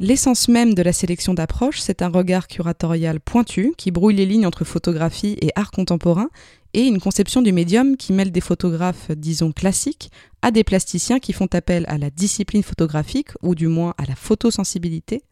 L'essence 0.01 0.49
même 0.49 0.75
de 0.75 0.83
la 0.83 0.93
sélection 0.93 1.35
d'approche, 1.35 1.79
c'est 1.79 2.03
un 2.03 2.09
regard 2.09 2.49
curatorial 2.49 3.21
pointu 3.21 3.75
qui 3.79 3.93
brouille 3.93 4.17
les 4.17 4.27
lignes 4.27 4.47
entre 4.47 4.65
photographie 4.65 5.37
et 5.41 5.51
art 5.55 5.71
contemporain 5.71 6.31
et 6.73 6.83
une 6.83 7.01
conception 7.01 7.43
du 7.43 7.53
médium 7.53 7.97
qui 7.97 8.13
mêle 8.13 8.33
des 8.33 8.41
photographes, 8.41 9.13
disons, 9.13 9.53
classiques 9.53 10.11
à 10.43 10.51
des 10.51 10.65
plasticiens 10.65 11.21
qui 11.21 11.33
font 11.33 11.47
appel 11.53 11.85
à 11.87 11.97
la 11.97 12.11
discipline 12.11 12.65
photographique 12.65 13.29
ou 13.41 13.55
du 13.55 13.69
moins 13.69 13.95
à 13.97 14.05
la 14.07 14.17
photosensibilité. 14.17 15.23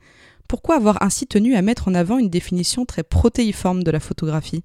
Pourquoi 0.49 0.77
avoir 0.77 1.03
ainsi 1.03 1.27
tenu 1.27 1.57
à 1.57 1.63
mettre 1.63 1.89
en 1.89 1.95
avant 1.95 2.19
une 2.19 2.31
définition 2.31 2.85
très 2.85 3.03
protéiforme 3.03 3.83
de 3.83 3.91
la 3.91 3.99
photographie? 3.99 4.63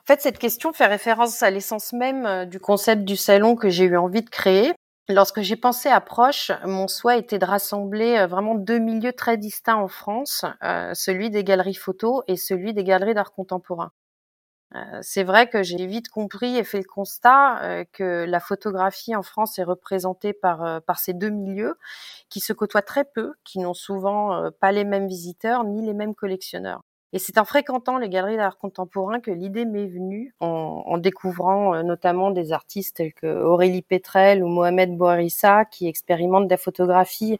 En 0.00 0.06
fait, 0.06 0.22
cette 0.22 0.38
question 0.38 0.72
fait 0.72 0.86
référence 0.86 1.42
à 1.42 1.50
l'essence 1.50 1.92
même 1.92 2.24
euh, 2.24 2.44
du 2.46 2.58
concept 2.58 3.04
du 3.04 3.16
salon 3.16 3.54
que 3.54 3.68
j'ai 3.68 3.84
eu 3.84 3.98
envie 3.98 4.22
de 4.22 4.30
créer, 4.30 4.72
Lorsque 5.10 5.40
j'ai 5.40 5.56
pensé 5.56 5.88
à 5.88 6.00
Proche, 6.00 6.52
mon 6.64 6.86
souhait 6.86 7.18
était 7.18 7.40
de 7.40 7.44
rassembler 7.44 8.16
euh, 8.16 8.26
vraiment 8.28 8.54
deux 8.54 8.78
milieux 8.78 9.12
très 9.12 9.36
distincts 9.36 9.74
en 9.74 9.88
France, 9.88 10.44
euh, 10.62 10.94
celui 10.94 11.30
des 11.30 11.42
galeries 11.42 11.74
photo 11.74 12.22
et 12.28 12.36
celui 12.36 12.74
des 12.74 12.84
galeries 12.84 13.14
d'art 13.14 13.32
contemporain. 13.32 13.90
Euh, 14.76 15.00
c'est 15.02 15.24
vrai 15.24 15.48
que 15.48 15.64
j'ai 15.64 15.84
vite 15.86 16.10
compris 16.10 16.56
et 16.56 16.64
fait 16.64 16.78
le 16.78 16.84
constat 16.84 17.84
que 17.92 18.24
la 18.24 18.40
photographie 18.40 19.16
en 19.16 19.22
France 19.22 19.58
est 19.58 19.64
représentée 19.64 20.32
par 20.32 20.82
ces 20.98 21.14
deux 21.14 21.30
milieux 21.30 21.76
qui 22.28 22.40
se 22.40 22.52
côtoient 22.52 22.82
très 22.82 23.04
peu, 23.04 23.34
qui 23.44 23.58
n'ont 23.58 23.74
souvent 23.74 24.50
pas 24.60 24.72
les 24.72 24.84
mêmes 24.84 25.08
visiteurs 25.08 25.64
ni 25.64 25.84
les 25.84 25.94
mêmes 25.94 26.14
collectionneurs. 26.14 26.82
Et 27.12 27.18
c'est 27.18 27.38
en 27.38 27.44
fréquentant 27.44 27.98
les 27.98 28.08
galeries 28.08 28.36
d'art 28.36 28.56
contemporain 28.56 29.18
que 29.18 29.32
l'idée 29.32 29.64
m'est 29.64 29.86
venue, 29.86 30.32
en, 30.38 30.84
en 30.86 30.98
découvrant 30.98 31.74
euh, 31.74 31.82
notamment 31.82 32.30
des 32.30 32.52
artistes 32.52 32.96
tels 32.96 33.12
que 33.12 33.26
Aurélie 33.26 33.82
Petrel 33.82 34.44
ou 34.44 34.48
Mohamed 34.48 34.96
Bouharissa 34.96 35.64
qui 35.64 35.88
expérimentent 35.88 36.50
la 36.50 36.56
photographie 36.56 37.38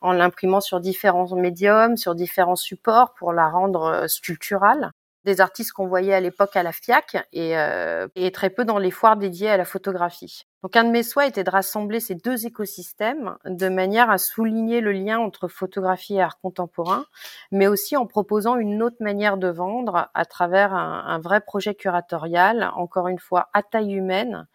en 0.00 0.12
l'imprimant 0.12 0.60
sur 0.60 0.80
différents 0.80 1.34
médiums, 1.36 1.96
sur 1.96 2.14
différents 2.14 2.56
supports 2.56 3.14
pour 3.14 3.32
la 3.32 3.48
rendre 3.48 3.84
euh, 3.84 4.08
sculpturale 4.08 4.90
des 5.24 5.40
artistes 5.40 5.72
qu'on 5.72 5.86
voyait 5.86 6.14
à 6.14 6.20
l'époque 6.20 6.56
à 6.56 6.62
la 6.62 6.72
FIAC 6.72 7.16
et, 7.32 7.56
euh, 7.56 8.06
et, 8.14 8.30
très 8.30 8.50
peu 8.50 8.64
dans 8.64 8.78
les 8.78 8.90
foires 8.90 9.16
dédiées 9.16 9.48
à 9.48 9.56
la 9.56 9.64
photographie. 9.64 10.46
Donc 10.64 10.76
un 10.76 10.84
de 10.84 10.90
mes 10.90 11.02
souhaits 11.02 11.28
était 11.28 11.44
de 11.44 11.50
rassembler 11.50 12.00
ces 12.00 12.14
deux 12.14 12.46
écosystèmes 12.46 13.36
de 13.44 13.68
manière 13.68 14.08
à 14.08 14.16
souligner 14.16 14.80
le 14.80 14.92
lien 14.92 15.18
entre 15.18 15.46
photographie 15.46 16.14
et 16.14 16.22
art 16.22 16.38
contemporain, 16.38 17.04
mais 17.52 17.66
aussi 17.66 17.98
en 17.98 18.06
proposant 18.06 18.56
une 18.56 18.82
autre 18.82 18.96
manière 19.00 19.36
de 19.36 19.48
vendre 19.48 20.08
à 20.14 20.24
travers 20.24 20.72
un, 20.72 21.18
vrai 21.18 21.42
projet 21.42 21.74
curatorial, 21.74 22.70
encore 22.76 23.08
une 23.08 23.18
fois 23.18 23.50
à 23.52 23.62
taille 23.62 23.92
humaine, 23.92 24.46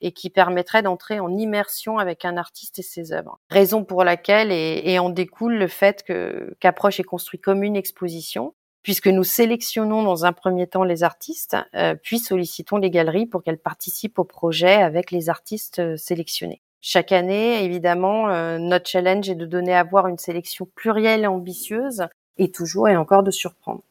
et 0.00 0.10
qui 0.10 0.30
permettrait 0.30 0.82
d'entrer 0.82 1.20
en 1.20 1.30
immersion 1.36 1.98
avec 1.98 2.24
un 2.24 2.36
artiste 2.36 2.80
et 2.80 2.82
ses 2.82 3.12
œuvres. 3.12 3.38
Raison 3.48 3.84
pour 3.84 4.02
laquelle 4.02 4.50
et, 4.50 4.82
et 4.84 4.98
en 4.98 5.10
découle 5.10 5.54
le 5.54 5.68
fait 5.68 6.02
que 6.02 6.56
qu'Approche 6.58 6.98
est 6.98 7.04
construit 7.04 7.38
comme 7.38 7.62
une 7.62 7.76
exposition 7.76 8.52
puisque 8.82 9.08
nous 9.08 9.24
sélectionnons 9.24 10.02
dans 10.02 10.24
un 10.24 10.32
premier 10.32 10.66
temps 10.66 10.84
les 10.84 11.02
artistes, 11.02 11.56
euh, 11.74 11.94
puis 11.94 12.18
sollicitons 12.18 12.76
les 12.76 12.90
galeries 12.90 13.26
pour 13.26 13.42
qu'elles 13.42 13.58
participent 13.58 14.18
au 14.18 14.24
projet 14.24 14.74
avec 14.74 15.10
les 15.10 15.28
artistes 15.28 15.78
euh, 15.78 15.96
sélectionnés. 15.96 16.62
Chaque 16.80 17.12
année, 17.12 17.64
évidemment, 17.64 18.28
euh, 18.28 18.58
notre 18.58 18.90
challenge 18.90 19.30
est 19.30 19.36
de 19.36 19.46
donner 19.46 19.74
à 19.74 19.84
voir 19.84 20.08
une 20.08 20.18
sélection 20.18 20.68
plurielle 20.74 21.22
et 21.22 21.28
ambitieuse, 21.28 22.06
et 22.38 22.50
toujours 22.50 22.88
et 22.88 22.96
encore 22.96 23.22
de 23.22 23.30
surprendre. 23.30 23.82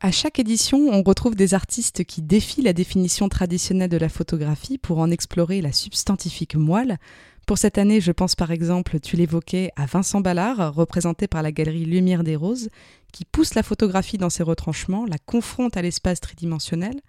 À 0.00 0.10
chaque 0.10 0.38
édition, 0.40 0.78
on 0.90 1.02
retrouve 1.02 1.36
des 1.36 1.54
artistes 1.54 2.04
qui 2.04 2.22
défient 2.22 2.62
la 2.62 2.72
définition 2.72 3.28
traditionnelle 3.28 3.88
de 3.88 3.96
la 3.96 4.08
photographie 4.08 4.76
pour 4.76 4.98
en 4.98 5.10
explorer 5.10 5.62
la 5.62 5.70
substantifique 5.70 6.56
moelle, 6.56 6.98
pour 7.46 7.58
cette 7.58 7.78
année, 7.78 8.00
je 8.00 8.12
pense 8.12 8.34
par 8.36 8.50
exemple, 8.50 9.00
tu 9.00 9.16
l'évoquais, 9.16 9.70
à 9.76 9.86
Vincent 9.86 10.20
Ballard, 10.20 10.74
représenté 10.74 11.26
par 11.26 11.42
la 11.42 11.52
galerie 11.52 11.84
Lumière 11.84 12.22
des 12.22 12.36
Roses, 12.36 12.68
qui 13.12 13.24
pousse 13.24 13.54
la 13.54 13.62
photographie 13.62 14.18
dans 14.18 14.30
ses 14.30 14.42
retranchements, 14.42 15.04
la 15.06 15.18
confronte 15.18 15.76
à 15.76 15.82
l'espace 15.82 16.20
tridimensionnel. 16.20 17.00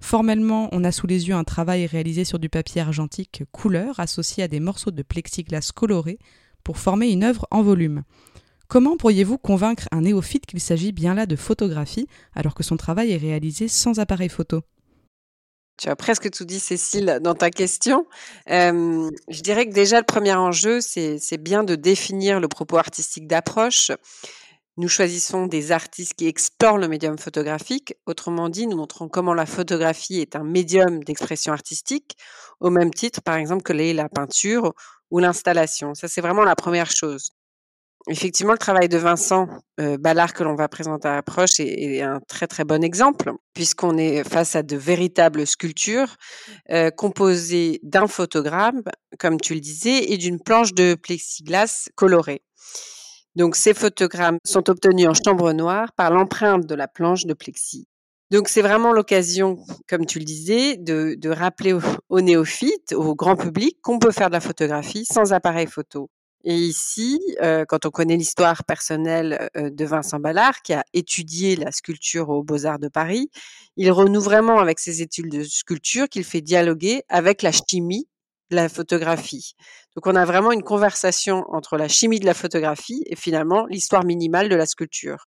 Formellement, 0.00 0.68
on 0.72 0.84
a 0.84 0.92
sous 0.92 1.06
les 1.06 1.28
yeux 1.28 1.34
un 1.34 1.44
travail 1.44 1.86
réalisé 1.86 2.24
sur 2.24 2.38
du 2.38 2.48
papier 2.48 2.80
argentique 2.80 3.42
couleur 3.50 3.98
associé 3.98 4.44
à 4.44 4.48
des 4.48 4.60
morceaux 4.60 4.90
de 4.90 5.02
plexiglas 5.02 5.72
colorés 5.74 6.18
pour 6.64 6.78
former 6.78 7.10
une 7.10 7.24
œuvre 7.24 7.46
en 7.50 7.62
volume. 7.62 8.02
Comment 8.68 8.96
pourriez-vous 8.96 9.38
convaincre 9.38 9.88
un 9.92 10.02
néophyte 10.02 10.44
qu'il 10.44 10.60
s'agit 10.60 10.92
bien 10.92 11.14
là 11.14 11.26
de 11.26 11.36
photographie 11.36 12.06
alors 12.34 12.54
que 12.54 12.62
son 12.62 12.76
travail 12.76 13.12
est 13.12 13.16
réalisé 13.16 13.66
sans 13.66 13.98
appareil 13.98 14.28
photo? 14.28 14.62
Tu 15.78 15.88
as 15.88 15.96
presque 15.96 16.30
tout 16.30 16.44
dit, 16.44 16.60
Cécile, 16.60 17.20
dans 17.22 17.34
ta 17.34 17.50
question. 17.50 18.06
Je 18.46 19.40
dirais 19.42 19.66
que 19.66 19.72
déjà, 19.72 19.98
le 19.98 20.04
premier 20.04 20.34
enjeu, 20.34 20.80
c'est 20.80 21.38
bien 21.38 21.64
de 21.64 21.74
définir 21.76 22.40
le 22.40 22.48
propos 22.48 22.76
artistique 22.76 23.26
d'approche. 23.26 23.92
Nous 24.76 24.88
choisissons 24.88 25.46
des 25.46 25.72
artistes 25.72 26.14
qui 26.14 26.26
explorent 26.28 26.78
le 26.78 26.86
médium 26.86 27.18
photographique. 27.18 27.94
Autrement 28.06 28.48
dit, 28.48 28.66
nous 28.66 28.76
montrons 28.76 29.08
comment 29.08 29.34
la 29.34 29.46
photographie 29.46 30.20
est 30.20 30.36
un 30.36 30.44
médium 30.44 31.02
d'expression 31.02 31.52
artistique, 31.52 32.16
au 32.60 32.70
même 32.70 32.92
titre, 32.92 33.20
par 33.22 33.36
exemple, 33.36 33.62
que 33.62 33.72
la 33.72 34.08
peinture 34.08 34.74
ou 35.10 35.18
l'installation. 35.18 35.94
Ça, 35.94 36.06
c'est 36.06 36.20
vraiment 36.20 36.44
la 36.44 36.54
première 36.54 36.90
chose 36.90 37.30
effectivement, 38.08 38.52
le 38.52 38.58
travail 38.58 38.88
de 38.88 38.98
Vincent 38.98 39.48
euh, 39.80 39.96
Ballard 39.98 40.32
que 40.32 40.42
l'on 40.42 40.54
va 40.54 40.68
présenter 40.68 41.08
à 41.08 41.16
l'approche 41.16 41.60
est, 41.60 42.00
un 42.00 42.20
très 42.26 42.46
très 42.46 42.64
bon 42.64 42.82
exemple, 42.82 43.32
puisqu'on 43.54 43.96
est 43.96 44.28
face 44.28 44.56
à 44.56 44.62
de 44.62 44.76
véritables 44.76 45.46
sculptures 45.46 46.16
euh, 46.70 46.90
composées 46.90 47.80
d'un 47.82 48.06
photogramme, 48.06 48.82
comme 49.18 49.40
tu 49.40 49.54
le 49.54 49.60
disais, 49.60 50.12
et 50.12 50.16
d'une 50.16 50.40
planche 50.40 50.74
de 50.74 50.94
plexiglas 50.94 51.88
colorée. 51.94 52.42
Donc 53.36 53.54
ces 53.54 53.74
photogrammes 53.74 54.38
sont 54.44 54.68
obtenus 54.68 55.06
en 55.06 55.14
chambre 55.14 55.52
noire 55.52 55.92
par 55.92 56.10
l'empreinte 56.10 56.66
de 56.66 56.74
la 56.74 56.88
planche 56.88 57.26
de 57.26 57.34
plexi. 57.34 57.86
Donc 58.30 58.48
c'est 58.48 58.62
vraiment 58.62 58.92
l'occasion, 58.92 59.58
comme 59.88 60.04
tu 60.04 60.18
le 60.18 60.24
disais, 60.24 60.76
de 60.76 61.30
rappeler 61.30 61.74
aux 62.08 62.20
néophytes, 62.20 62.92
au 62.92 63.14
grand 63.14 63.36
public, 63.36 63.78
qu'on 63.80 63.98
peut 63.98 64.10
faire 64.10 64.28
de 64.28 64.34
la 64.34 64.40
photographie 64.40 65.06
sans 65.06 65.32
appareil 65.32 65.66
photo. 65.66 66.10
Et 66.44 66.54
ici, 66.54 67.20
quand 67.68 67.84
on 67.84 67.90
connaît 67.90 68.16
l'histoire 68.16 68.64
personnelle 68.64 69.50
de 69.54 69.84
Vincent 69.84 70.20
Ballard, 70.20 70.62
qui 70.62 70.72
a 70.72 70.84
étudié 70.94 71.56
la 71.56 71.72
sculpture 71.72 72.28
aux 72.28 72.42
Beaux-Arts 72.42 72.78
de 72.78 72.88
Paris, 72.88 73.28
il 73.76 73.90
renoue 73.90 74.20
vraiment 74.20 74.58
avec 74.58 74.78
ses 74.78 75.02
études 75.02 75.30
de 75.30 75.42
sculpture 75.42 76.08
qu'il 76.08 76.24
fait 76.24 76.40
dialoguer 76.40 77.02
avec 77.08 77.42
la 77.42 77.52
chimie 77.52 78.08
de 78.50 78.56
la 78.56 78.68
photographie. 78.70 79.52
Donc 79.94 80.06
on 80.06 80.14
a 80.14 80.24
vraiment 80.24 80.52
une 80.52 80.62
conversation 80.62 81.44
entre 81.50 81.76
la 81.76 81.88
chimie 81.88 82.20
de 82.20 82.24
la 82.24 82.34
photographie 82.34 83.02
et 83.06 83.16
finalement 83.16 83.66
l'histoire 83.66 84.04
minimale 84.04 84.48
de 84.48 84.54
la 84.54 84.64
sculpture. 84.64 85.26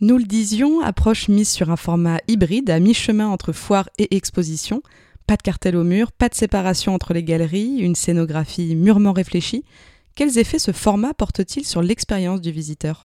Nous 0.00 0.18
le 0.18 0.24
disions, 0.24 0.80
approche 0.80 1.28
mise 1.28 1.48
sur 1.50 1.70
un 1.70 1.76
format 1.76 2.18
hybride 2.26 2.70
à 2.70 2.80
mi-chemin 2.80 3.28
entre 3.28 3.52
foire 3.52 3.88
et 3.98 4.16
exposition. 4.16 4.82
Pas 5.28 5.36
de 5.36 5.42
cartel 5.42 5.76
au 5.76 5.84
mur, 5.84 6.10
pas 6.10 6.28
de 6.28 6.34
séparation 6.34 6.92
entre 6.92 7.14
les 7.14 7.22
galeries, 7.22 7.78
une 7.78 7.94
scénographie 7.94 8.74
mûrement 8.74 9.12
réfléchie. 9.12 9.64
Quels 10.14 10.38
effets 10.38 10.60
ce 10.60 10.72
format 10.72 11.12
porte-t-il 11.12 11.66
sur 11.66 11.82
l'expérience 11.82 12.40
du 12.40 12.52
visiteur? 12.52 13.02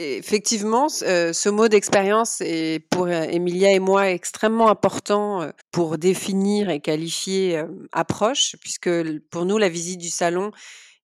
Effectivement, 0.00 0.86
euh, 1.02 1.32
ce 1.32 1.48
mot 1.48 1.66
d'expérience 1.66 2.40
est 2.40 2.80
pour 2.88 3.06
euh, 3.06 3.22
Emilia 3.22 3.72
et 3.72 3.80
moi 3.80 4.10
extrêmement 4.10 4.68
important 4.68 5.42
euh, 5.42 5.50
pour 5.72 5.98
définir 5.98 6.70
et 6.70 6.78
qualifier 6.78 7.64
approche, 7.90 8.54
puisque 8.60 8.88
pour 9.30 9.44
nous, 9.44 9.58
la 9.58 9.68
visite 9.68 9.98
du 9.98 10.08
salon 10.08 10.52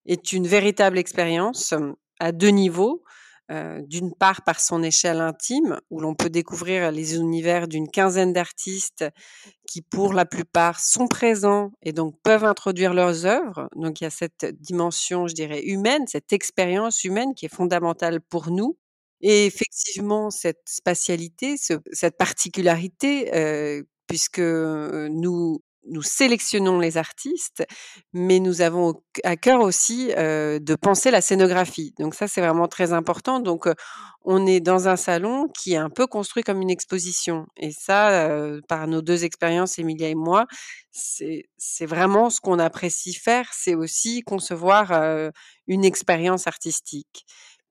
est 0.06 0.32
une 0.32 0.46
véritable 0.46 0.98
expérience 0.98 1.74
à 2.20 2.30
deux 2.30 2.50
niveaux. 2.50 3.02
D'une 3.50 4.14
part 4.14 4.42
par 4.42 4.58
son 4.60 4.82
échelle 4.82 5.20
intime, 5.20 5.78
où 5.90 6.00
l'on 6.00 6.14
peut 6.14 6.30
découvrir 6.30 6.90
les 6.90 7.16
univers 7.16 7.68
d'une 7.68 7.90
quinzaine 7.90 8.32
d'artistes 8.32 9.04
qui, 9.68 9.82
pour 9.82 10.14
la 10.14 10.24
plupart, 10.24 10.80
sont 10.80 11.08
présents 11.08 11.72
et 11.82 11.92
donc 11.92 12.14
peuvent 12.22 12.44
introduire 12.44 12.94
leurs 12.94 13.26
œuvres. 13.26 13.68
Donc 13.76 14.00
il 14.00 14.04
y 14.04 14.06
a 14.06 14.10
cette 14.10 14.46
dimension, 14.60 15.26
je 15.26 15.34
dirais, 15.34 15.62
humaine, 15.62 16.06
cette 16.06 16.32
expérience 16.32 17.04
humaine 17.04 17.34
qui 17.34 17.46
est 17.46 17.54
fondamentale 17.54 18.20
pour 18.20 18.50
nous. 18.50 18.78
Et 19.20 19.46
effectivement, 19.46 20.30
cette 20.30 20.62
spatialité, 20.66 21.56
cette 21.56 22.16
particularité, 22.16 23.82
puisque 24.06 24.40
nous 24.40 25.62
nous 25.86 26.02
sélectionnons 26.02 26.78
les 26.78 26.96
artistes, 26.96 27.64
mais 28.12 28.40
nous 28.40 28.60
avons 28.60 29.02
à 29.22 29.36
cœur 29.36 29.60
aussi 29.60 30.08
de 30.08 30.74
penser 30.76 31.10
la 31.10 31.20
scénographie. 31.20 31.94
Donc 31.98 32.14
ça, 32.14 32.26
c'est 32.28 32.40
vraiment 32.40 32.68
très 32.68 32.92
important. 32.92 33.40
Donc 33.40 33.68
on 34.22 34.46
est 34.46 34.60
dans 34.60 34.88
un 34.88 34.96
salon 34.96 35.48
qui 35.48 35.74
est 35.74 35.78
un 35.78 35.90
peu 35.90 36.06
construit 36.06 36.42
comme 36.42 36.62
une 36.62 36.70
exposition. 36.70 37.46
Et 37.56 37.70
ça, 37.72 38.28
par 38.68 38.86
nos 38.86 39.02
deux 39.02 39.24
expériences, 39.24 39.78
Emilia 39.78 40.08
et 40.08 40.14
moi, 40.14 40.46
c'est 40.92 41.86
vraiment 41.86 42.30
ce 42.30 42.40
qu'on 42.40 42.58
apprécie 42.58 43.14
faire, 43.14 43.48
c'est 43.52 43.74
aussi 43.74 44.22
concevoir 44.22 44.92
une 45.66 45.84
expérience 45.84 46.46
artistique. 46.46 47.26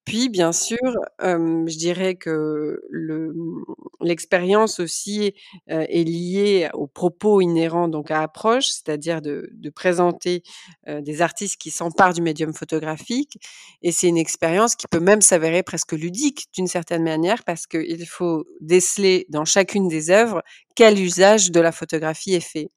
Puis, 0.06 0.28
bien 0.30 0.52
sûr, 0.52 0.78
je 1.22 1.78
dirais 1.78 2.16
que 2.16 2.82
mmh, 2.92 3.64
l'expérience 4.02 4.80
aussi, 4.80 5.34
est 5.68 6.04
liée 6.04 6.70
aux 6.74 6.88
propos 6.88 7.40
inhérents 7.42 7.88
donc 7.88 8.12
à 8.12 8.22
Approche, 8.22 8.68
c'est-à-dire 8.68 9.22
de 9.22 9.70
présenter, 9.70 10.44
des 10.88 11.22
artistes 11.22 11.58
qui 11.58 11.72
s'emparent 11.72 12.14
du 12.14 12.22
médium 12.22 12.54
photographique 12.54 13.38
et 13.82 13.92
c'est 13.92 14.08
une 14.10 14.18
expérience 14.18 14.76
qui 14.76 14.88
peut 14.88 15.00
même 15.00 15.22
s'avérer 15.22 15.64
presque 15.64 15.94
ludique 15.94 16.48
d'une 16.54 16.68
certaine 16.68 17.04
manière 17.04 17.44
parce 17.46 17.66
qu'il 17.68 18.06
faut 18.08 18.46
déceler 18.62 19.26
dans 19.30 19.46
chacune 19.46 19.88
des 19.88 20.10
œuvres 20.10 20.42
quel 20.76 21.00
usage 21.00 21.52
de 21.52 21.60
la 21.60 21.72
photographie 21.72 22.34
est 22.34 22.40
fait. 22.40 22.70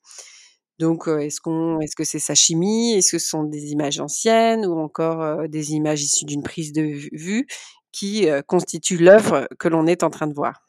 Donc, 0.78 1.08
est-ce 1.08 1.40
qu'on, 1.40 1.80
est-ce 1.80 1.96
que 1.96 2.04
c'est 2.04 2.18
sa 2.18 2.34
chimie? 2.34 2.92
Est-ce 2.92 3.12
que 3.12 3.18
ce 3.18 3.28
sont 3.28 3.44
des 3.44 3.72
images 3.72 3.98
anciennes 4.00 4.66
ou 4.66 4.78
encore 4.78 5.48
des 5.48 5.72
images 5.72 6.02
issues 6.02 6.26
d'une 6.26 6.42
prise 6.42 6.72
de 6.72 6.82
vue 7.12 7.46
qui 7.92 8.26
constituent 8.46 8.98
l'œuvre 8.98 9.48
que 9.58 9.68
l'on 9.68 9.86
est 9.86 10.02
en 10.02 10.10
train 10.10 10.26
de 10.26 10.34
voir? 10.34 10.66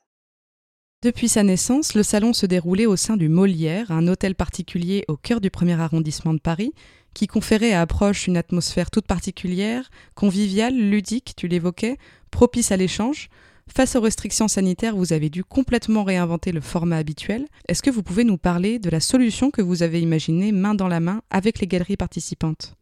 Depuis 1.03 1.27
sa 1.27 1.43
naissance, 1.43 1.93
le 1.93 2.01
salon 2.01 2.33
se 2.33 2.47
déroulait 2.47 2.87
au 2.87 2.95
sein 2.95 3.17
du 3.17 3.29
Molière, 3.29 3.91
un 3.91 4.07
hôtel 4.07 4.33
particulier 4.33 5.05
au 5.07 5.15
cœur 5.15 5.41
du 5.41 5.51
premier 5.51 5.79
arrondissement 5.79 6.33
de 6.33 6.39
Paris, 6.39 6.73
qui 7.13 7.27
conférait 7.27 7.73
à 7.73 7.81
Approche 7.81 8.25
une 8.25 8.35
atmosphère 8.35 8.89
toute 8.89 9.05
particulière, 9.05 9.91
conviviale, 10.15 10.75
ludique, 10.75 11.33
tu 11.37 11.47
l'évoquais, 11.47 11.97
propice 12.31 12.71
à 12.71 12.77
l'échange, 12.77 13.29
Face 13.73 13.95
aux 13.95 14.01
restrictions 14.01 14.47
sanitaires, 14.47 14.95
vous 14.95 15.13
avez 15.13 15.29
dû 15.29 15.43
complètement 15.43 16.03
réinventer 16.03 16.51
le 16.51 16.61
format 16.61 16.97
habituel. 16.97 17.45
Est-ce 17.67 17.83
que 17.83 17.91
vous 17.91 18.03
pouvez 18.03 18.23
nous 18.23 18.37
parler 18.37 18.79
de 18.79 18.89
la 18.89 18.99
solution 18.99 19.51
que 19.51 19.61
vous 19.61 19.83
avez 19.83 20.01
imaginée 20.01 20.51
main 20.51 20.73
dans 20.73 20.87
la 20.87 20.99
main 20.99 21.21
avec 21.29 21.59
les 21.59 21.67
galeries 21.67 21.97
participantes? 21.97 22.73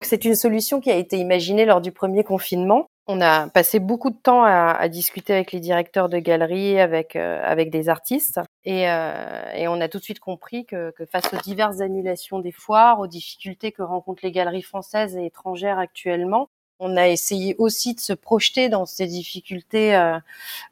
C'est 0.00 0.24
une 0.24 0.34
solution 0.34 0.80
qui 0.80 0.90
a 0.90 0.96
été 0.96 1.18
imaginée 1.18 1.64
lors 1.64 1.80
du 1.80 1.92
premier 1.92 2.24
confinement. 2.24 2.86
On 3.10 3.20
a 3.22 3.48
passé 3.48 3.78
beaucoup 3.78 4.10
de 4.10 4.18
temps 4.22 4.44
à, 4.44 4.86
discuter 4.88 5.32
avec 5.32 5.52
les 5.52 5.60
directeurs 5.60 6.10
de 6.10 6.18
galeries, 6.18 6.78
avec, 6.78 7.16
euh, 7.16 7.40
avec 7.42 7.70
des 7.70 7.88
artistes, 7.88 8.38
et, 8.64 8.88
euh, 8.90 9.50
et, 9.54 9.66
on 9.66 9.80
a 9.80 9.88
tout 9.88 9.96
de 9.96 10.02
suite 10.02 10.20
compris 10.20 10.66
que, 10.66 10.92
face 11.10 11.32
aux 11.32 11.38
diverses 11.38 11.80
annulations 11.80 12.38
des 12.38 12.52
foires, 12.52 13.00
aux 13.00 13.06
difficultés 13.06 13.72
que 13.72 13.82
rencontrent 13.82 14.24
les 14.24 14.30
galeries 14.30 14.62
françaises 14.62 15.16
et 15.16 15.24
étrangères 15.24 15.78
actuellement, 15.78 16.50
on 16.80 16.96
a 16.96 17.08
essayé 17.08 17.54
aussi 17.58 17.94
de 17.94 18.00
se 18.00 18.12
projeter 18.12 18.68
dans 18.68 18.86
ces 18.86 19.06
difficultés 19.06 19.96
euh, 19.96 20.18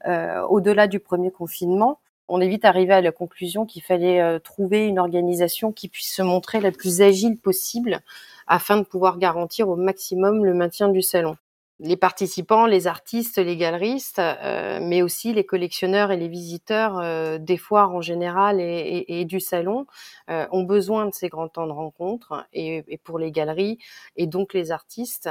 euh, 0.06 0.42
au-delà 0.42 0.86
du 0.86 1.00
premier 1.00 1.30
confinement. 1.30 1.98
On 2.28 2.40
est 2.40 2.48
vite 2.48 2.64
arrivé 2.64 2.92
à 2.92 3.00
la 3.00 3.12
conclusion 3.12 3.66
qu'il 3.66 3.82
fallait 3.82 4.20
euh, 4.20 4.38
trouver 4.38 4.86
une 4.86 4.98
organisation 4.98 5.72
qui 5.72 5.88
puisse 5.88 6.12
se 6.12 6.22
montrer 6.22 6.60
la 6.60 6.72
plus 6.72 7.02
agile 7.02 7.38
possible 7.38 8.00
afin 8.46 8.76
de 8.76 8.82
pouvoir 8.82 9.18
garantir 9.18 9.68
au 9.68 9.76
maximum 9.76 10.44
le 10.44 10.54
maintien 10.54 10.88
du 10.88 11.02
salon 11.02 11.36
les 11.78 11.96
participants, 11.96 12.66
les 12.66 12.86
artistes, 12.86 13.38
les 13.38 13.56
galeristes, 13.56 14.18
euh, 14.18 14.78
mais 14.80 15.02
aussi 15.02 15.32
les 15.34 15.44
collectionneurs 15.44 16.10
et 16.10 16.16
les 16.16 16.28
visiteurs 16.28 16.98
euh, 16.98 17.38
des 17.38 17.58
foires 17.58 17.94
en 17.94 18.00
général 18.00 18.60
et, 18.60 19.24
du 19.26 19.40
salon 19.40 19.86
euh, 20.30 20.46
ont 20.52 20.62
besoin 20.62 21.06
de 21.06 21.12
ces 21.12 21.28
grands 21.28 21.48
temps 21.48 21.66
de 21.66 21.72
rencontre. 21.72 22.46
Et, 22.52 22.84
pour 23.04 23.18
les 23.18 23.30
galeries 23.30 23.78
et 24.16 24.26
donc 24.26 24.54
les 24.54 24.72
artistes, 24.72 25.28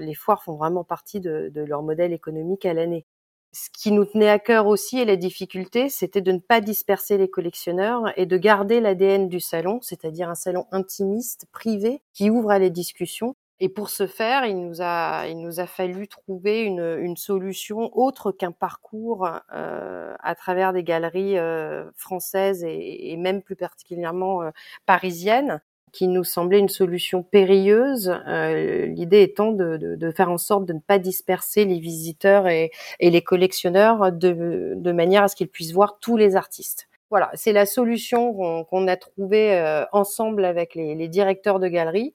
les 0.00 0.14
foires 0.14 0.42
font 0.42 0.56
vraiment 0.56 0.84
partie 0.84 1.20
de, 1.20 1.50
de 1.52 1.60
leur 1.62 1.82
modèle 1.82 2.12
économique 2.12 2.64
à 2.64 2.72
l'année. 2.72 3.04
Ce 3.52 3.68
qui 3.70 3.90
nous 3.90 4.04
tenait 4.04 4.28
à 4.28 4.38
cœur 4.38 4.68
aussi 4.68 5.00
et 5.00 5.04
la 5.04 5.16
difficulté, 5.16 5.88
c'était 5.88 6.20
de 6.20 6.30
ne 6.30 6.38
pas 6.38 6.60
disperser 6.60 7.18
les 7.18 7.28
collectionneurs 7.28 8.12
et 8.16 8.26
de 8.26 8.36
garder 8.36 8.80
l'ADN 8.80 9.28
du 9.28 9.40
salon, 9.40 9.80
c'est-à-dire 9.82 10.28
un 10.28 10.36
salon 10.36 10.66
intimiste, 10.70 11.46
privé, 11.50 12.00
qui 12.14 12.30
ouvre 12.30 12.50
à 12.52 12.60
les 12.60 12.70
discussions 12.70 13.34
et 13.60 13.68
pour 13.68 13.90
ce 13.90 14.06
faire, 14.06 14.46
il 14.46 14.58
nous 14.58 14.80
a, 14.80 15.26
il 15.28 15.38
nous 15.38 15.60
a 15.60 15.66
fallu 15.66 16.08
trouver 16.08 16.62
une, 16.62 16.98
une 17.00 17.16
solution 17.16 17.90
autre 17.96 18.32
qu'un 18.32 18.52
parcours 18.52 19.28
euh, 19.54 20.14
à 20.18 20.34
travers 20.34 20.72
des 20.72 20.82
galeries 20.82 21.38
euh, 21.38 21.84
françaises 21.94 22.64
et, 22.64 23.12
et, 23.12 23.16
même 23.18 23.42
plus 23.42 23.56
particulièrement 23.56 24.42
euh, 24.42 24.50
parisiennes, 24.86 25.60
qui 25.92 26.08
nous 26.08 26.24
semblait 26.24 26.58
une 26.58 26.68
solution 26.68 27.22
périlleuse. 27.22 28.16
Euh, 28.28 28.86
l'idée 28.86 29.22
étant 29.22 29.52
de, 29.52 29.76
de, 29.76 29.96
de, 29.96 30.10
faire 30.10 30.30
en 30.30 30.38
sorte 30.38 30.64
de 30.64 30.72
ne 30.72 30.80
pas 30.80 30.98
disperser 30.98 31.64
les 31.66 31.80
visiteurs 31.80 32.46
et, 32.48 32.70
et 32.98 33.10
les 33.10 33.22
collectionneurs 33.22 34.12
de, 34.12 34.74
de 34.76 34.92
manière 34.92 35.24
à 35.24 35.28
ce 35.28 35.36
qu'ils 35.36 35.48
puissent 35.48 35.72
voir 35.72 35.98
tous 36.00 36.16
les 36.16 36.36
artistes. 36.36 36.89
Voilà, 37.10 37.28
c'est 37.34 37.52
la 37.52 37.66
solution 37.66 38.64
qu'on 38.64 38.86
a 38.86 38.96
trouvée 38.96 39.58
euh, 39.58 39.84
ensemble 39.90 40.44
avec 40.44 40.76
les, 40.76 41.08
directeurs 41.08 41.58
de 41.58 41.66
galeries, 41.66 42.14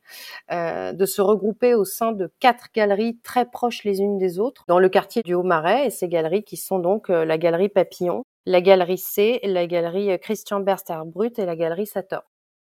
euh, 0.53 0.93
de 0.93 1.05
se 1.05 1.21
regrouper 1.21 1.73
au 1.75 1.83
sein 1.83 2.13
de 2.13 2.31
quatre 2.39 2.67
galeries 2.73 3.19
très 3.21 3.45
proches 3.45 3.83
les 3.83 3.99
unes 3.99 4.17
des 4.17 4.39
autres 4.39 4.63
dans 4.69 4.79
le 4.79 4.87
quartier 4.87 5.21
du 5.21 5.33
Haut-Marais. 5.33 5.87
Et 5.87 5.89
ces 5.89 6.07
galeries 6.07 6.45
qui 6.45 6.55
sont 6.55 6.79
donc 6.79 7.09
euh, 7.09 7.25
la 7.25 7.37
galerie 7.37 7.67
Papillon, 7.67 8.23
la 8.45 8.61
galerie 8.61 8.97
C, 8.97 9.41
la 9.43 9.67
galerie 9.67 10.17
Christian 10.19 10.61
Berster-Brut 10.61 11.39
et 11.39 11.45
la 11.45 11.57
galerie 11.57 11.87
Sator. 11.87 12.23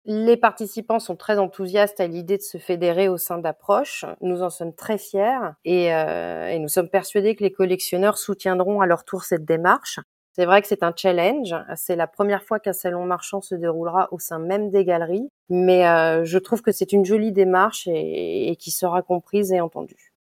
Les 0.05 0.37
participants 0.37 0.99
sont 0.99 1.17
très 1.17 1.39
enthousiastes 1.39 2.01
à 2.01 2.09
l'idée 2.09 2.39
de 2.39 2.43
se 2.43 2.59
fédérer 2.59 3.09
au 3.09 3.19
sein 3.19 3.39
d'Approche. 3.39 4.05
Nous 4.23 4.43
en 4.43 4.51
sommes 4.51 4.75
très 4.75 4.99
fiers 4.99 5.39
et, 5.65 5.87
et 5.87 6.59
nous 6.59 6.69
sommes 6.69 6.89
persuadés 6.89 7.37
que 7.37 7.45
les 7.45 7.53
collectionneurs 7.53 8.17
soutiendront 8.17 8.81
à 8.81 8.87
leur 8.87 9.05
tour 9.05 9.25
cette 9.25 9.45
démarche. 9.45 10.01
C'est 10.39 10.47
vrai 10.47 10.63
que 10.63 10.69
c'est 10.69 10.85
un 10.85 10.93
challenge. 10.95 11.53
C'est 11.75 11.97
la 11.97 12.07
première 12.07 12.45
fois 12.45 12.61
qu'un 12.61 12.73
salon 12.73 13.05
marchand 13.05 13.41
se 13.41 13.57
déroulera 13.57 14.07
au 14.13 14.21
sein 14.21 14.39
même 14.39 14.71
des 14.71 14.85
galeries, 14.85 15.29
mais 15.49 15.85
euh, 15.85 16.25
je 16.25 16.39
trouve 16.39 16.63
que 16.63 16.71
c'est 16.71 16.93
une 16.93 17.05
jolie 17.05 17.33
démarche 17.33 17.89
et, 17.89 18.55
qui 18.57 18.71
sera 18.71 19.03
comprise 19.03 19.51
et 19.51 19.61
entendue. 19.61 20.13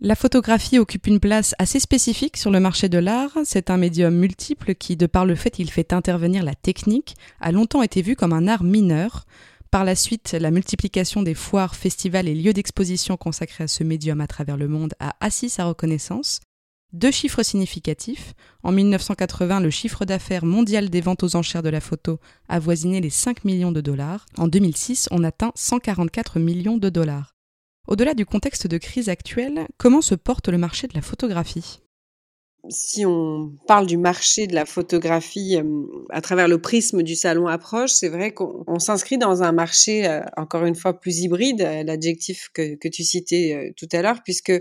La 0.00 0.14
photographie 0.14 0.78
occupe 0.78 1.06
une 1.06 1.20
place 1.20 1.54
assez 1.58 1.78
spécifique 1.78 2.38
sur 2.38 2.50
le 2.50 2.58
marché 2.58 2.88
de 2.88 2.96
l'art. 2.96 3.36
C'est 3.44 3.68
un 3.68 3.76
médium 3.76 4.14
multiple 4.14 4.74
qui, 4.74 4.96
de 4.96 5.04
par 5.04 5.26
le 5.26 5.34
fait 5.34 5.50
qu'il 5.50 5.70
fait 5.70 5.92
intervenir 5.92 6.42
la 6.42 6.54
technique, 6.54 7.14
a 7.42 7.52
longtemps 7.52 7.82
été 7.82 8.00
vu 8.00 8.16
comme 8.16 8.32
un 8.32 8.48
art 8.48 8.64
mineur. 8.64 9.26
Par 9.70 9.84
la 9.84 9.94
suite, 9.94 10.32
la 10.40 10.50
multiplication 10.50 11.22
des 11.22 11.34
foires, 11.34 11.74
festivals 11.74 12.28
et 12.28 12.34
lieux 12.34 12.54
d'exposition 12.54 13.18
consacrés 13.18 13.64
à 13.64 13.68
ce 13.68 13.84
médium 13.84 14.22
à 14.22 14.26
travers 14.26 14.56
le 14.56 14.68
monde 14.68 14.94
a 15.00 15.16
assis 15.20 15.50
sa 15.50 15.66
reconnaissance. 15.66 16.40
Deux 16.94 17.10
chiffres 17.10 17.42
significatifs. 17.42 18.32
En 18.62 18.72
1980, 18.72 19.60
le 19.60 19.68
chiffre 19.68 20.06
d'affaires 20.06 20.46
mondial 20.46 20.88
des 20.88 21.02
ventes 21.02 21.22
aux 21.22 21.36
enchères 21.36 21.62
de 21.62 21.68
la 21.68 21.82
photo 21.82 22.18
avoisinait 22.48 23.02
les 23.02 23.10
5 23.10 23.44
millions 23.44 23.72
de 23.72 23.82
dollars. 23.82 24.24
En 24.38 24.48
2006, 24.48 25.08
on 25.10 25.22
atteint 25.22 25.52
144 25.54 26.38
millions 26.38 26.78
de 26.78 26.88
dollars. 26.88 27.34
Au-delà 27.88 28.14
du 28.14 28.24
contexte 28.24 28.66
de 28.66 28.78
crise 28.78 29.10
actuelle, 29.10 29.66
comment 29.76 30.00
se 30.00 30.14
porte 30.14 30.48
le 30.48 30.56
marché 30.56 30.86
de 30.86 30.94
la 30.94 31.02
photographie? 31.02 31.80
Si 32.70 33.04
on 33.04 33.52
parle 33.66 33.86
du 33.86 33.98
marché 33.98 34.46
de 34.46 34.54
la 34.54 34.66
photographie 34.66 35.56
euh, 35.56 35.86
à 36.10 36.20
travers 36.20 36.48
le 36.48 36.60
prisme 36.60 37.02
du 37.02 37.16
salon 37.16 37.46
approche, 37.46 37.92
c'est 37.92 38.08
vrai 38.08 38.32
qu'on 38.32 38.78
s'inscrit 38.78 39.16
dans 39.16 39.42
un 39.42 39.52
marché, 39.52 40.06
euh, 40.06 40.20
encore 40.36 40.64
une 40.64 40.74
fois, 40.74 40.98
plus 40.98 41.20
hybride, 41.20 41.60
euh, 41.62 41.82
l'adjectif 41.84 42.50
que, 42.52 42.74
que, 42.74 42.88
tu 42.88 43.04
citais 43.04 43.72
tout 43.76 43.88
à 43.92 44.02
l'heure, 44.02 44.22
puisque 44.22 44.52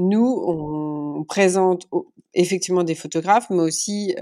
nous, 0.00 0.42
on 0.46 1.24
présente 1.24 1.86
effectivement 2.34 2.84
des 2.84 2.94
photographes, 2.94 3.50
mais 3.50 3.62
aussi 3.62 4.14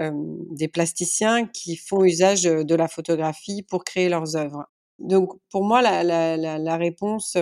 des 0.51 0.67
plasticiens 0.67 1.45
qui 1.47 1.75
font 1.77 2.03
usage 2.03 2.43
de 2.43 2.75
la 2.75 2.87
photographie 2.87 3.63
pour 3.63 3.83
créer 3.83 4.09
leurs 4.09 4.35
œuvres. 4.35 4.65
Donc, 4.99 5.31
pour 5.49 5.63
moi, 5.63 5.81
la, 5.81 6.03
la, 6.03 6.35
la, 6.35 6.57
la 6.57 6.77
réponse 6.77 7.37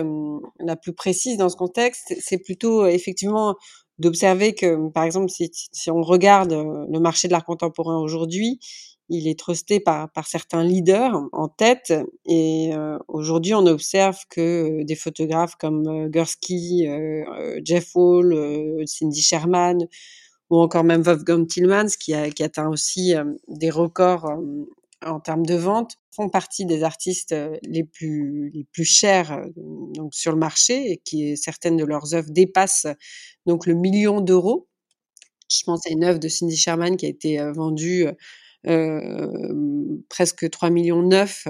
la 0.60 0.76
plus 0.76 0.92
précise 0.92 1.36
dans 1.36 1.48
ce 1.48 1.56
contexte, 1.56 2.14
c'est 2.20 2.38
plutôt 2.38 2.86
effectivement 2.86 3.56
d'observer 3.98 4.54
que, 4.54 4.88
par 4.90 5.04
exemple, 5.04 5.28
si, 5.28 5.90
on 5.90 6.02
regarde 6.02 6.52
le 6.52 7.00
marché 7.00 7.26
de 7.28 7.32
l'art 7.32 7.44
contemporain 7.44 7.98
aujourd'hui, 7.98 8.60
il 9.08 9.28
est 9.28 9.38
trusté 9.38 9.80
par, 9.80 10.10
certains 10.26 10.62
leaders 10.64 11.14
en 11.32 11.48
tête. 11.48 11.92
Et 12.26 12.70
aujourd'hui, 13.08 13.54
on 13.54 13.66
observe 13.66 14.18
que 14.28 14.82
des 14.82 14.94
photographes 14.94 15.56
comme 15.56 16.08
Gursky, 16.08 16.86
Jeff 17.64 17.94
Wall, 17.94 18.82
Cindy 18.86 19.22
Sherman, 19.22 19.86
ou 20.50 20.58
encore 20.58 20.84
même 20.84 21.02
Wolfgang 21.02 21.46
Tillmans, 21.46 21.96
qui 21.98 22.14
atteint 22.14 22.68
aussi 22.68 23.14
des 23.48 23.70
records 23.70 24.30
en 25.04 25.20
termes 25.20 25.46
de 25.46 25.54
vente, 25.54 25.96
font 26.10 26.28
partie 26.28 26.66
des 26.66 26.82
artistes 26.82 27.34
les 27.62 27.84
plus 27.84 28.50
les 28.52 28.64
plus 28.72 28.84
chers 28.84 29.44
donc 29.94 30.12
sur 30.14 30.32
le 30.32 30.38
marché 30.38 30.90
et 30.90 30.96
qui 30.96 31.36
certaines 31.36 31.76
de 31.76 31.84
leurs 31.84 32.14
œuvres 32.14 32.30
dépassent 32.30 32.88
donc 33.46 33.66
le 33.66 33.74
million 33.74 34.20
d'euros. 34.20 34.66
Je 35.50 35.62
pense 35.64 35.86
à 35.86 35.90
une 35.90 36.04
œuvre 36.04 36.18
de 36.18 36.28
Cindy 36.28 36.56
Sherman 36.56 36.96
qui 36.96 37.06
a 37.06 37.08
été 37.08 37.38
vendue 37.52 38.08
presque 40.08 40.50
3 40.50 40.70
millions 40.70 41.02
neuf. 41.02 41.46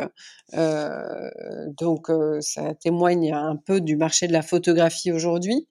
donc 0.52 2.08
ça 2.40 2.74
témoigne 2.74 3.32
un 3.32 3.56
peu 3.56 3.80
du 3.80 3.96
marché 3.96 4.26
de 4.28 4.32
la 4.32 4.42
photographie 4.42 5.12
aujourd'hui 5.12 5.68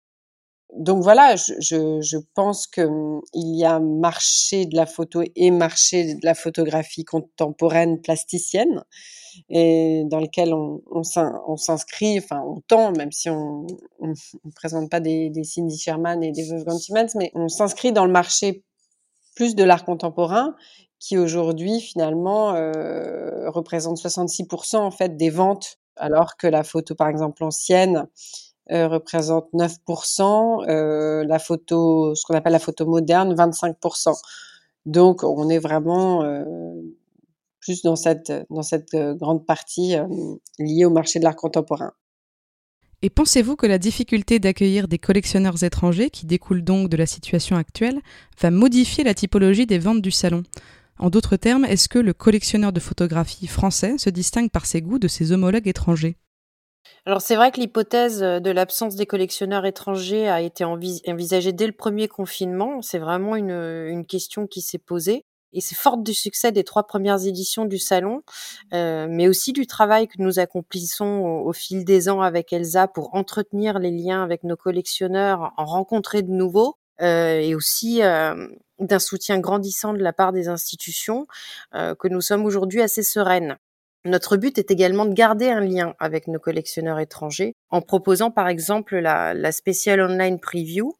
donc 0.75 1.01
voilà, 1.01 1.35
je, 1.35 2.17
pense 2.35 2.67
qu'il 2.67 2.85
mmh, 2.85 3.21
y 3.33 3.63
a 3.63 3.79
marché 3.79 4.65
de 4.65 4.75
la 4.75 4.85
photo 4.85 5.23
et 5.35 5.49
marché 5.49 6.15
de 6.15 6.25
la 6.25 6.35
photographie 6.35 7.05
contemporaine 7.05 8.01
plasticienne, 8.01 8.83
et 9.49 10.03
dans 10.07 10.19
lequel 10.19 10.53
on, 10.53 10.81
on 10.91 11.57
s'inscrit, 11.57 12.19
enfin 12.19 12.41
on 12.45 12.61
tend, 12.67 12.91
même 12.91 13.11
si 13.11 13.29
on 13.29 13.65
ne 14.01 14.51
présente 14.55 14.89
pas 14.89 14.99
des, 14.99 15.31
Cindy 15.43 15.77
Sherman 15.77 16.23
et 16.23 16.31
des 16.31 16.49
Wolfgang 16.49 16.79
Timmons, 16.79 17.07
mais 17.15 17.31
on 17.33 17.47
s'inscrit 17.47 17.93
dans 17.93 18.05
le 18.05 18.11
marché 18.11 18.63
plus 19.35 19.55
de 19.55 19.63
l'art 19.63 19.85
contemporain 19.85 20.55
qui 20.99 21.17
aujourd'hui 21.17 21.79
finalement 21.79 22.53
euh, 22.55 23.49
représente 23.49 23.97
66% 23.97 24.77
en 24.77 24.91
fait 24.91 25.17
des 25.17 25.29
ventes, 25.29 25.79
alors 25.95 26.37
que 26.37 26.47
la 26.47 26.63
photo 26.63 26.95
par 26.95 27.07
exemple 27.07 27.43
ancienne 27.43 28.07
euh, 28.69 28.89
représente 28.89 29.47
9%, 29.53 30.69
euh, 30.69 31.23
la 31.25 31.39
photo, 31.39 32.13
ce 32.15 32.25
qu'on 32.25 32.35
appelle 32.35 32.51
la 32.51 32.59
photo 32.59 32.85
moderne, 32.85 33.33
25%. 33.33 34.13
Donc, 34.85 35.23
on 35.23 35.47
est 35.47 35.59
vraiment 35.59 36.23
euh, 36.23 36.43
plus 37.61 37.81
dans 37.81 37.95
cette, 37.95 38.33
dans 38.49 38.63
cette 38.63 38.93
grande 38.93 39.45
partie 39.45 39.95
liée 40.59 40.83
au 40.83 40.89
marché 40.89 41.19
de 41.19 41.23
l'art 41.23 41.37
contemporain. 41.37 41.93
Et 43.01 43.09
pensez-vous 43.09 43.55
que 43.55 43.67
la 43.67 43.77
difficulté 43.77 44.39
d'accueillir 44.39 44.89
des 44.89 44.97
collectionneurs 44.97 45.63
étrangers, 45.63 46.09
qui 46.09 46.25
découle 46.25 46.63
donc 46.63 46.89
de 46.89 46.97
la 46.97 47.05
situation 47.05 47.55
actuelle, 47.55 48.01
va 48.41 48.51
modifier 48.51 49.03
la 49.03 49.13
typologie 49.13 49.65
des 49.65 49.79
ventes 49.79 50.01
du 50.01 50.11
salon? 50.11 50.43
En 50.99 51.09
d'autres 51.09 51.35
termes, 51.35 51.65
est-ce 51.65 51.89
que 51.89 51.99
le 51.99 52.13
collectionneur 52.13 52.71
de 52.71 52.79
photographie 52.79 53.47
français 53.47 53.97
se 53.97 54.09
distingue 54.09 54.49
par 54.49 54.65
ses 54.65 54.81
goûts 54.81 54.99
de 54.99 55.07
ses 55.07 55.31
homologues 55.31 55.67
étrangers? 55.67 56.17
Alors 57.05 57.21
c'est 57.21 57.35
vrai 57.35 57.51
que 57.51 57.59
l'hypothèse 57.59 58.19
de 58.19 58.51
l'absence 58.51 58.95
des 58.95 59.05
collectionneurs 59.05 59.65
étrangers 59.65 60.27
a 60.27 60.41
été 60.41 60.63
envisagée 60.63 61.53
dès 61.53 61.67
le 61.67 61.73
premier 61.73 62.07
confinement. 62.07 62.81
C'est 62.81 62.99
vraiment 62.99 63.35
une, 63.35 63.51
une 63.51 64.05
question 64.05 64.47
qui 64.47 64.61
s'est 64.61 64.77
posée. 64.77 65.23
Et 65.53 65.61
c'est 65.61 65.75
forte 65.75 66.03
du 66.03 66.13
succès 66.13 66.51
des 66.51 66.63
trois 66.63 66.85
premières 66.85 67.25
éditions 67.25 67.65
du 67.65 67.79
salon, 67.79 68.21
euh, 68.73 69.07
mais 69.09 69.27
aussi 69.27 69.53
du 69.53 69.65
travail 69.65 70.07
que 70.07 70.21
nous 70.21 70.39
accomplissons 70.39 71.23
au, 71.45 71.53
fil 71.53 71.85
des 71.85 72.09
ans 72.09 72.21
avec 72.21 72.51
Elsa 72.51 72.87
pour 72.87 73.15
entretenir 73.15 73.79
les 73.79 73.91
liens 73.91 74.23
avec 74.23 74.43
nos 74.43 74.57
collectionneurs, 74.57 75.53
en 75.57 75.65
rencontrer 75.65 76.21
de 76.21 76.31
nouveaux, 76.31 76.75
euh, 77.01 77.39
et 77.39 77.55
aussi 77.55 78.03
euh, 78.03 78.47
d'un 78.79 78.99
soutien 78.99 79.39
grandissant 79.39 79.93
de 79.93 79.99
la 79.99 80.13
part 80.13 80.33
des 80.33 80.47
institutions, 80.47 81.27
euh, 81.75 81.95
que 81.95 82.07
nous 82.07 82.21
sommes 82.21 82.45
aujourd'hui 82.45 82.81
assez 82.81 83.03
sereines. 83.03 83.57
Notre 84.05 84.37
but 84.37 84.57
est 84.57 84.71
également 84.71 85.05
de 85.05 85.13
garder 85.13 85.49
un 85.49 85.59
lien 85.59 85.93
avec 85.99 86.27
nos 86.27 86.39
collectionneurs 86.39 86.99
étrangers 86.99 87.55
en 87.69 87.81
proposant 87.81 88.31
par 88.31 88.47
exemple 88.47 88.97
la, 88.97 89.33
la 89.33 89.51
Special 89.51 89.99
Online 89.99 90.39
Preview, 90.39 90.93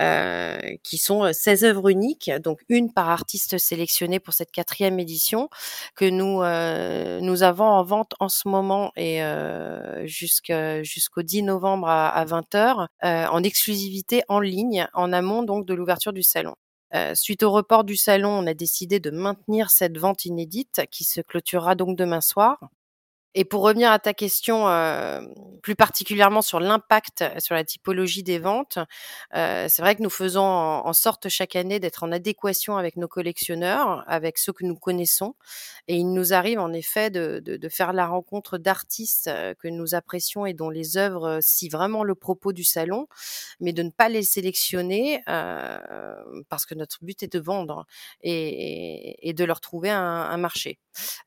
euh, 0.00 0.58
qui 0.82 0.98
sont 0.98 1.32
16 1.32 1.64
œuvres 1.64 1.88
uniques, 1.88 2.30
donc 2.44 2.60
une 2.68 2.92
par 2.92 3.08
artiste 3.08 3.56
sélectionné 3.56 4.20
pour 4.20 4.34
cette 4.34 4.50
quatrième 4.50 4.98
édition, 4.98 5.48
que 5.96 6.04
nous, 6.04 6.42
euh, 6.42 7.20
nous 7.20 7.42
avons 7.42 7.64
en 7.64 7.82
vente 7.82 8.12
en 8.20 8.28
ce 8.28 8.46
moment 8.48 8.92
et 8.96 9.22
euh, 9.22 10.06
jusqu'au 10.06 11.22
10 11.22 11.42
novembre 11.44 11.88
à, 11.88 12.08
à 12.10 12.24
20h, 12.26 12.86
euh, 13.04 13.26
en 13.26 13.42
exclusivité 13.42 14.22
en 14.28 14.40
ligne, 14.40 14.86
en 14.92 15.12
amont 15.12 15.42
donc 15.42 15.64
de 15.66 15.72
l'ouverture 15.74 16.12
du 16.12 16.22
salon. 16.22 16.54
Euh, 16.94 17.14
suite 17.14 17.42
au 17.42 17.50
report 17.52 17.84
du 17.84 17.96
salon, 17.96 18.30
on 18.30 18.46
a 18.46 18.54
décidé 18.54 19.00
de 19.00 19.10
maintenir 19.10 19.70
cette 19.70 19.98
vente 19.98 20.24
inédite 20.24 20.82
qui 20.90 21.04
se 21.04 21.20
clôturera 21.20 21.74
donc 21.74 21.96
demain 21.96 22.20
soir. 22.20 22.70
Et 23.34 23.44
pour 23.44 23.62
revenir 23.62 23.92
à 23.92 23.98
ta 24.00 24.12
question 24.12 24.68
euh, 24.68 25.20
plus 25.62 25.76
particulièrement 25.76 26.42
sur 26.42 26.58
l'impact 26.58 27.24
sur 27.38 27.54
la 27.54 27.62
typologie 27.62 28.24
des 28.24 28.40
ventes, 28.40 28.78
euh, 29.36 29.66
c'est 29.68 29.82
vrai 29.82 29.94
que 29.94 30.02
nous 30.02 30.10
faisons 30.10 30.42
en, 30.42 30.92
sorte 30.92 31.28
chaque 31.28 31.54
année 31.54 31.78
d'être 31.78 32.02
en 32.02 32.10
adéquation 32.10 32.76
avec 32.76 32.96
nos 32.96 33.06
collectionneurs, 33.06 34.02
avec 34.08 34.38
ceux 34.38 34.52
que 34.52 34.64
nous 34.64 34.74
connaissons. 34.74 35.36
Et 35.86 35.94
il 35.94 36.12
nous 36.12 36.32
arrive 36.32 36.58
en 36.58 36.72
effet 36.72 37.10
de, 37.10 37.40
de, 37.44 37.56
de 37.56 37.68
faire 37.68 37.92
la 37.92 38.06
rencontre 38.06 38.58
d'artistes 38.58 39.28
euh, 39.28 39.54
que 39.54 39.68
nous 39.68 39.94
apprécions 39.94 40.44
et 40.44 40.52
dont 40.52 40.70
les 40.70 40.96
œuvres 40.96 41.38
si 41.40 41.68
vraiment 41.68 42.02
le 42.02 42.16
propos 42.16 42.52
du 42.52 42.64
salon, 42.64 43.06
mais 43.60 43.72
de 43.72 43.84
ne 43.84 43.90
pas 43.90 44.08
les 44.08 44.22
sélectionner 44.24 45.22
euh, 45.28 45.78
parce 46.48 46.66
que 46.66 46.74
notre 46.74 46.98
but 47.04 47.22
est 47.22 47.32
de 47.32 47.38
vendre 47.38 47.86
et, 48.22 49.28
et 49.28 49.32
de 49.32 49.44
leur 49.44 49.60
trouver 49.60 49.90
un, 49.90 50.00
un 50.00 50.36
marché. 50.36 50.80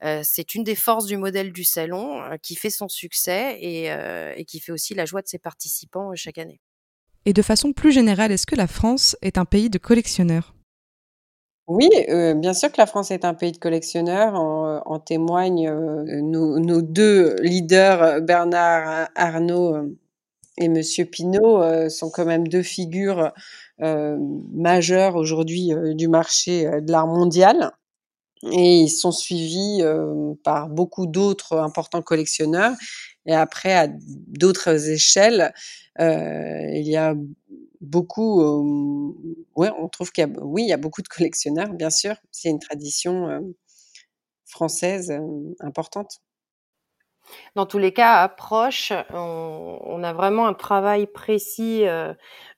Euh, 0.04 0.22
c'est 0.24 0.56
une 0.56 0.64
des 0.64 0.76
forces 0.76 1.06
du 1.06 1.18
modèle 1.18 1.52
du 1.52 1.64
salon 1.64 1.93
euh, 1.94 2.38
qui 2.42 2.56
fait 2.56 2.70
son 2.70 2.88
succès 2.88 3.60
euh, 3.64 4.34
et, 4.36 4.46
qui 4.46 4.60
fait 4.60 4.72
aussi 4.72 4.94
la 4.94 5.06
joie 5.06 5.22
de 5.22 5.28
ses 5.28 5.40
participants 5.40 6.12
euh, 6.12 6.16
chaque 6.16 6.38
année. 6.38 6.60
Et 7.26 7.34
de 7.34 7.42
façon 7.42 7.74
plus 7.74 7.92
générale, 7.92 8.32
est-ce 8.32 8.46
que 8.46 8.56
la 8.56 8.68
France 8.68 9.16
est 9.22 9.38
un 9.38 9.46
pays 9.46 9.70
de 9.70 9.78
collectionneurs? 9.78 10.54
Oui, 11.68 11.90
bien 12.36 12.54
sûr 12.54 12.70
que 12.70 12.78
la 12.78 12.86
France 12.86 13.10
est 13.10 13.24
un 13.24 13.34
pays 13.34 13.54
de 13.54 13.58
collectionneurs. 13.58 14.36
En, 14.36 15.00
témoignent 15.00 15.72
nos, 16.22 16.82
deux 16.82 17.38
leaders, 17.42 18.20
Bernard 18.22 19.08
Arnault 19.16 19.78
et 20.58 20.68
Monsieur 20.68 21.06
Pinault, 21.06 21.90
sont 21.90 22.10
quand 22.10 22.26
même 22.26 22.50
deux 22.50 22.64
figures 22.64 23.32
majeures 23.80 25.16
aujourd'hui 25.16 25.72
du 25.96 26.10
marché 26.10 26.66
de 26.82 26.92
l'art 26.92 27.08
mondial 27.08 27.72
et 28.52 28.82
ils 28.82 28.90
sont 28.90 29.12
suivis 29.12 29.82
par 30.44 30.70
beaucoup 30.70 31.08
d'autres 31.08 31.58
importants 31.58 32.02
collectionneurs. 32.02 32.74
Et 33.26 33.34
après, 33.34 33.74
à 33.74 33.88
d'autres 33.88 34.90
échelles, 34.90 35.54
il 36.00 36.88
y 36.88 36.98
a 36.98 37.16
beaucoup, 37.82 38.42
ouais, 39.56 39.70
on 39.78 39.88
trouve 39.88 40.12
qu'il 40.12 40.28
y 40.58 40.74
a, 40.74 40.78
beaucoup 40.78 41.02
de 41.02 41.08
collectionneurs, 41.08 41.74
bien 41.74 41.90
sûr. 41.90 42.16
C'est 42.32 42.50
une 42.50 42.60
tradition 42.60 43.54
française 44.46 45.14
importante. 45.60 46.20
Dans 47.56 47.66
tous 47.66 47.78
les 47.78 47.94
cas, 47.94 48.22
approche, 48.22 48.92
on, 49.12 49.80
on 49.82 50.04
a 50.04 50.12
vraiment 50.12 50.46
un 50.48 50.54
travail 50.54 51.08
précis 51.08 51.86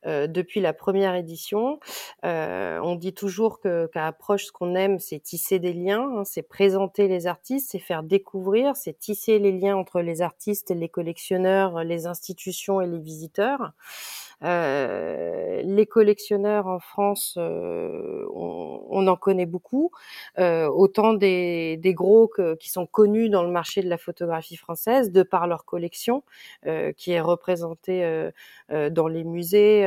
euh, 0.05 0.15
euh, 0.15 0.27
depuis 0.27 0.61
la 0.61 0.73
première 0.73 1.15
édition. 1.15 1.79
Euh, 2.25 2.79
on 2.83 2.95
dit 2.95 3.13
toujours 3.13 3.59
qu'à 3.59 4.07
approche, 4.07 4.45
ce 4.45 4.51
qu'on 4.51 4.75
aime, 4.75 4.99
c'est 4.99 5.19
tisser 5.19 5.59
des 5.59 5.73
liens, 5.73 6.07
hein, 6.17 6.23
c'est 6.25 6.41
présenter 6.41 7.07
les 7.07 7.27
artistes, 7.27 7.69
c'est 7.71 7.79
faire 7.79 8.03
découvrir, 8.03 8.75
c'est 8.75 8.97
tisser 8.97 9.39
les 9.39 9.51
liens 9.51 9.75
entre 9.75 10.01
les 10.01 10.21
artistes, 10.21 10.71
les 10.71 10.89
collectionneurs, 10.89 11.83
les 11.83 12.07
institutions 12.07 12.81
et 12.81 12.87
les 12.87 12.99
visiteurs. 12.99 13.73
Euh, 14.43 15.61
les 15.63 15.85
collectionneurs 15.85 16.67
en 16.67 16.79
France, 16.79 17.35
euh, 17.37 18.25
on, 18.33 19.07
en 19.07 19.15
connaît 19.15 19.45
beaucoup, 19.45 19.91
euh, 20.39 20.67
autant 20.67 21.13
des, 21.13 21.77
des 21.77 21.93
gros 21.93 22.27
que, 22.27 22.55
qui 22.55 22.69
sont 22.69 22.85
connus 22.85 23.29
dans 23.29 23.43
le 23.43 23.51
marché 23.51 23.81
de 23.81 23.89
la 23.89 23.97
photographie 23.97 24.57
française 24.57 25.11
de 25.11 25.23
par 25.23 25.47
leur 25.47 25.65
collection, 25.65 26.23
qui 26.97 27.11
est 27.11 27.21
représentée 27.21 28.31
dans 28.69 29.07
les 29.07 29.23
musées. 29.23 29.85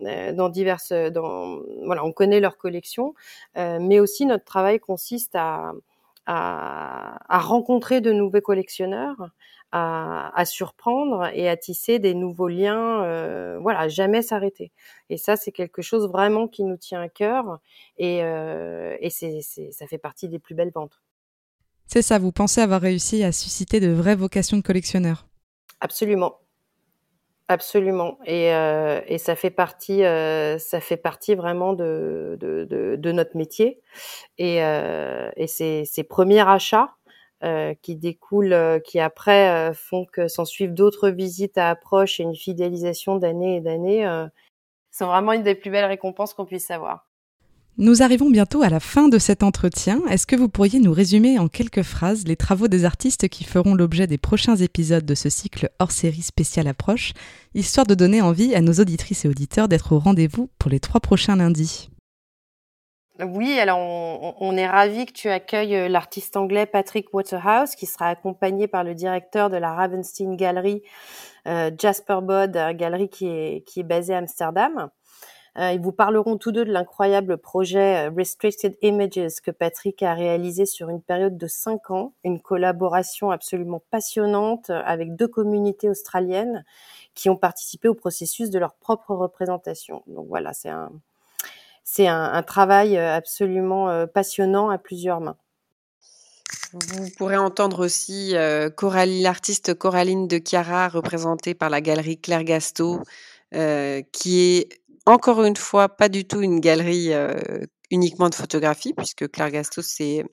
Dans 0.00 0.48
diverses, 0.48 0.92
dans, 0.92 1.60
voilà, 1.84 2.04
on 2.04 2.12
connaît 2.12 2.40
leur 2.40 2.56
collection, 2.56 3.14
mais 3.56 4.00
aussi 4.00 4.26
notre 4.26 4.44
travail 4.44 4.80
consiste 4.80 5.34
à, 5.34 5.72
à, 6.26 7.18
à 7.28 7.38
rencontrer 7.38 8.00
de 8.00 8.12
nouveaux 8.12 8.40
collectionneurs, 8.40 9.30
à, 9.72 10.30
à, 10.38 10.44
surprendre 10.44 11.28
et 11.32 11.48
à 11.48 11.56
tisser 11.56 11.98
des 11.98 12.14
nouveaux 12.14 12.48
liens, 12.48 13.04
euh, 13.04 13.58
voilà, 13.60 13.88
jamais 13.88 14.22
s'arrêter. 14.22 14.72
Et 15.10 15.16
ça, 15.16 15.36
c'est 15.36 15.52
quelque 15.52 15.82
chose 15.82 16.08
vraiment 16.08 16.48
qui 16.48 16.64
nous 16.64 16.76
tient 16.76 17.00
à 17.00 17.08
cœur 17.08 17.58
et, 17.98 18.22
euh, 18.24 18.96
et 19.00 19.10
c'est, 19.10 19.40
ça 19.42 19.86
fait 19.86 19.98
partie 19.98 20.28
des 20.28 20.38
plus 20.38 20.54
belles 20.54 20.72
ventes. 20.72 21.00
C'est 21.86 22.02
ça, 22.02 22.18
vous 22.18 22.32
pensez 22.32 22.60
avoir 22.60 22.80
réussi 22.80 23.24
à 23.24 23.32
susciter 23.32 23.80
de 23.80 23.90
vraies 23.90 24.14
vocations 24.16 24.56
de 24.56 24.62
collectionneurs? 24.62 25.26
Absolument. 25.80 26.38
Absolument. 27.50 28.16
Et, 28.26 28.54
euh, 28.54 29.00
et 29.08 29.18
ça 29.18 29.34
fait 29.34 29.50
partie, 29.50 30.04
euh, 30.04 30.56
ça 30.58 30.80
fait 30.80 30.96
partie 30.96 31.34
vraiment 31.34 31.72
de, 31.72 32.36
de, 32.38 32.64
de, 32.64 32.94
de 32.94 33.12
notre 33.12 33.36
métier. 33.36 33.80
Et, 34.38 34.62
euh, 34.64 35.30
et 35.36 35.48
ces, 35.48 35.84
ces 35.86 36.04
premiers 36.04 36.46
achats 36.48 36.90
euh, 37.44 37.74
qui 37.82 37.96
découlent, 37.96 38.52
euh, 38.52 38.80
qui 38.80 39.00
après 39.00 39.70
euh, 39.70 39.74
font 39.74 40.06
que 40.12 40.28
s'en 40.28 40.44
suivent 40.44 40.74
d'autres 40.74 41.10
visites 41.10 41.58
à 41.58 41.70
approche 41.70 42.20
et 42.20 42.24
une 42.24 42.36
fidélisation 42.36 43.16
d'année 43.16 43.56
et 43.56 43.62
d'année, 43.62 44.06
sont 44.92 45.06
vraiment 45.08 45.32
une 45.32 45.42
des 45.44 45.56
plus 45.56 45.70
belles 45.72 45.86
récompenses 45.86 46.34
qu'on 46.34 46.46
puisse 46.46 46.70
avoir. 46.70 47.08
Nous 47.82 48.02
arrivons 48.02 48.28
bientôt 48.28 48.60
à 48.60 48.68
la 48.68 48.78
fin 48.78 49.08
de 49.08 49.18
cet 49.18 49.42
entretien. 49.42 50.02
Est-ce 50.10 50.26
que 50.26 50.36
vous 50.36 50.50
pourriez 50.50 50.80
nous 50.80 50.92
résumer 50.92 51.38
en 51.38 51.48
quelques 51.48 51.80
phrases 51.80 52.26
les 52.26 52.36
travaux 52.36 52.68
des 52.68 52.84
artistes 52.84 53.28
qui 53.28 53.42
feront 53.42 53.74
l'objet 53.74 54.06
des 54.06 54.18
prochains 54.18 54.56
épisodes 54.56 55.06
de 55.06 55.14
ce 55.14 55.30
cycle 55.30 55.70
hors 55.78 55.90
série 55.90 56.20
spécial 56.20 56.68
approche, 56.68 57.14
histoire 57.54 57.86
de 57.86 57.94
donner 57.94 58.20
envie 58.20 58.54
à 58.54 58.60
nos 58.60 58.74
auditrices 58.74 59.24
et 59.24 59.28
auditeurs 59.28 59.66
d'être 59.66 59.92
au 59.92 59.98
rendez-vous 59.98 60.50
pour 60.58 60.70
les 60.70 60.78
trois 60.78 61.00
prochains 61.00 61.36
lundis 61.36 61.88
oui, 63.22 63.58
alors 63.60 63.78
on, 63.78 64.56
est 64.56 64.66
ravi 64.66 65.04
que 65.04 65.12
tu 65.12 65.28
accueilles 65.28 65.90
l'artiste 65.90 66.38
anglais 66.38 66.64
Patrick 66.64 67.12
Waterhouse, 67.12 67.74
qui 67.74 67.84
sera 67.84 68.08
accompagné 68.08 68.66
par 68.66 68.82
le 68.82 68.94
directeur 68.94 69.50
de 69.50 69.58
la 69.58 69.74
Ravenstein 69.74 70.36
Gallery, 70.36 70.82
euh, 71.46 71.70
Jasper 71.78 72.20
Bod, 72.22 72.52
galerie 72.76 73.10
qui 73.10 73.62
qui 73.66 73.80
est 73.80 73.84
basée 73.84 74.14
à 74.14 74.18
Amsterdam. 74.18 74.88
Euh, 75.58 75.72
ils 75.72 75.80
vous 75.80 75.92
parleront 75.92 76.36
tous 76.36 76.52
deux 76.52 76.64
de 76.64 76.72
l'incroyable 76.72 77.36
projet 77.36 78.08
euh, 78.08 78.12
Restricted 78.16 78.76
Images 78.82 79.40
que 79.42 79.50
Patrick 79.50 80.02
a 80.02 80.14
réalisé 80.14 80.64
sur 80.64 80.88
une 80.90 81.02
période 81.02 81.36
de 81.36 81.46
cinq 81.48 81.90
ans, 81.90 82.12
une 82.22 82.40
collaboration 82.40 83.30
absolument 83.30 83.82
passionnante 83.90 84.70
avec 84.70 85.16
deux 85.16 85.26
communautés 85.26 85.88
australiennes 85.88 86.64
qui 87.14 87.28
ont 87.28 87.36
participé 87.36 87.88
au 87.88 87.94
processus 87.94 88.50
de 88.50 88.58
leur 88.60 88.74
propre 88.74 89.14
représentation. 89.14 90.04
Donc 90.06 90.28
voilà, 90.28 90.52
c'est 90.52 90.68
un, 90.68 90.92
c'est 91.82 92.06
un, 92.06 92.42
travail 92.44 92.96
euh, 92.96 93.16
absolument 93.16 94.06
passionnant 94.06 94.70
à 94.70 94.78
plusieurs 94.78 95.20
mains. 95.20 95.36
Vous 96.72 97.08
pourrez 97.18 97.36
entendre 97.36 97.84
aussi 97.84 98.32
l'artiste 98.32 99.74
Coraline 99.74 100.28
de 100.28 100.38
Chiara, 100.38 100.88
représentée 100.88 101.54
par 101.54 101.68
la 101.68 101.80
galerie 101.80 102.18
Claire 102.18 102.44
Gasto, 102.44 103.00
qui 104.12 104.40
est 104.40 104.79
encore 105.06 105.42
une 105.44 105.56
fois, 105.56 105.88
pas 105.88 106.08
du 106.08 106.26
tout 106.26 106.40
une 106.40 106.60
galerie 106.60 107.10
uniquement 107.90 108.28
de 108.28 108.34
photographie, 108.34 108.92
puisque 108.94 109.30
Claire 109.30 109.50
Gasto, 109.50 109.82
c'est 109.82 110.24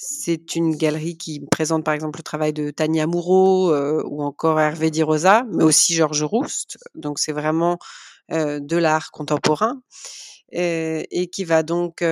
c'est 0.00 0.54
une 0.54 0.76
galerie 0.76 1.18
qui 1.18 1.40
présente 1.50 1.84
par 1.84 1.92
exemple 1.92 2.20
le 2.20 2.22
travail 2.22 2.52
de 2.52 2.70
Tania 2.70 3.06
Moureau 3.06 3.74
ou 4.04 4.22
encore 4.22 4.60
Hervé 4.60 4.90
Di 4.90 5.02
Rosa, 5.02 5.44
mais 5.52 5.64
aussi 5.64 5.94
Georges 5.94 6.22
Rouste. 6.22 6.78
Donc 6.94 7.18
c'est 7.18 7.32
vraiment 7.32 7.78
de 8.30 8.76
l'art 8.76 9.10
contemporain 9.10 9.80
et 10.52 11.28
qui 11.32 11.44
va 11.44 11.62
donc 11.62 12.02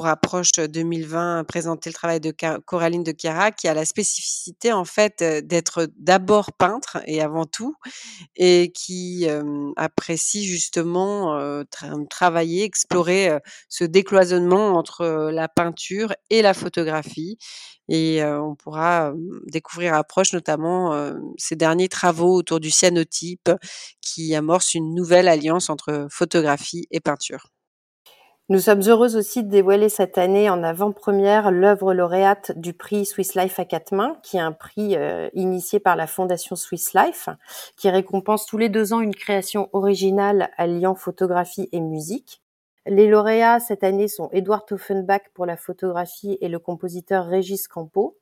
pour 0.00 0.06
approche 0.06 0.52
2020 0.52 1.44
présenter 1.44 1.90
le 1.90 1.92
travail 1.92 2.20
de 2.20 2.32
Coraline 2.64 3.02
de 3.02 3.12
Chiara 3.12 3.50
qui 3.50 3.68
a 3.68 3.74
la 3.74 3.84
spécificité 3.84 4.72
en 4.72 4.86
fait 4.86 5.22
d'être 5.22 5.88
d'abord 5.98 6.52
peintre 6.52 7.02
et 7.04 7.20
avant 7.20 7.44
tout 7.44 7.74
et 8.34 8.72
qui 8.74 9.26
apprécie 9.76 10.46
justement 10.46 11.38
travailler, 12.08 12.64
explorer 12.64 13.28
ce 13.68 13.84
décloisonnement 13.84 14.70
entre 14.70 15.30
la 15.30 15.48
peinture 15.48 16.14
et 16.30 16.40
la 16.40 16.54
photographie 16.54 17.36
et 17.90 18.24
on 18.24 18.54
pourra 18.54 19.12
découvrir 19.48 19.92
approche 19.92 20.32
notamment 20.32 21.12
ces 21.36 21.56
derniers 21.56 21.90
travaux 21.90 22.36
autour 22.36 22.58
du 22.58 22.70
cyanotype 22.70 23.50
qui 24.00 24.34
amorce 24.34 24.72
une 24.72 24.94
nouvelle 24.94 25.28
alliance 25.28 25.68
entre 25.68 26.06
photographie 26.08 26.86
et 26.90 27.00
peinture. 27.00 27.50
Nous 28.50 28.58
sommes 28.58 28.82
heureux 28.88 29.14
aussi 29.14 29.44
de 29.44 29.48
dévoiler 29.48 29.88
cette 29.88 30.18
année 30.18 30.50
en 30.50 30.64
avant-première 30.64 31.52
l'œuvre 31.52 31.94
lauréate 31.94 32.50
du 32.58 32.72
prix 32.72 33.06
Swiss 33.06 33.36
Life 33.36 33.60
à 33.60 33.64
quatre 33.64 33.94
mains, 33.94 34.16
qui 34.24 34.38
est 34.38 34.40
un 34.40 34.50
prix 34.50 34.96
euh, 34.96 35.30
initié 35.34 35.78
par 35.78 35.94
la 35.94 36.08
Fondation 36.08 36.56
Swiss 36.56 36.92
Life, 36.92 37.28
qui 37.76 37.88
récompense 37.88 38.46
tous 38.46 38.58
les 38.58 38.68
deux 38.68 38.92
ans 38.92 39.02
une 39.02 39.14
création 39.14 39.70
originale 39.72 40.50
alliant 40.56 40.96
photographie 40.96 41.68
et 41.70 41.78
musique. 41.78 42.42
Les 42.86 43.06
lauréats 43.06 43.60
cette 43.60 43.84
année 43.84 44.08
sont 44.08 44.28
Edouard 44.32 44.64
Offenbach 44.72 45.22
pour 45.32 45.46
la 45.46 45.56
photographie 45.56 46.36
et 46.40 46.48
le 46.48 46.58
compositeur 46.58 47.26
Régis 47.26 47.68
Campo. 47.68 48.16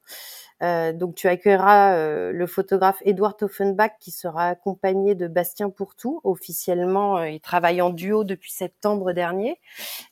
Euh, 0.63 0.93
donc 0.93 1.15
tu 1.15 1.29
accueilleras 1.29 1.95
euh, 1.95 2.33
le 2.33 2.47
photographe 2.47 3.01
Edouard 3.05 3.37
Offenbach 3.43 3.93
qui 4.01 4.11
sera 4.11 4.49
accompagné 4.49 5.15
de 5.15 5.29
Bastien 5.29 5.71
Pourtout. 5.71 6.21
Officiellement, 6.25 7.19
euh, 7.19 7.29
ils 7.31 7.41
travaillent 7.41 7.81
en 7.83 7.91
duo 7.91 8.25
depuis 8.25 8.51
septembre 8.51 9.13
dernier 9.13 9.61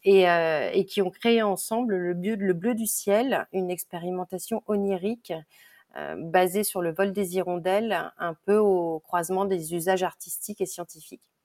et, 0.04 0.24
et 0.24 0.84
qui 0.86 1.02
ont 1.02 1.10
créé 1.10 1.42
ensemble 1.42 1.96
le, 1.96 2.12
le 2.12 2.52
Bleu 2.52 2.74
du 2.74 2.86
ciel, 2.86 3.46
une 3.52 3.70
expérimentation 3.70 4.62
onirique 4.66 5.32
basée 6.18 6.62
sur 6.62 6.82
le 6.82 6.92
vol 6.92 7.12
des 7.12 7.36
hirondelles, 7.36 8.12
un 8.18 8.34
peu 8.44 8.58
au 8.58 9.00
croisement 9.00 9.46
des 9.46 9.74
usages 9.74 10.02
artistiques 10.02 10.60
et 10.60 10.66
scientifiques. 10.66 11.35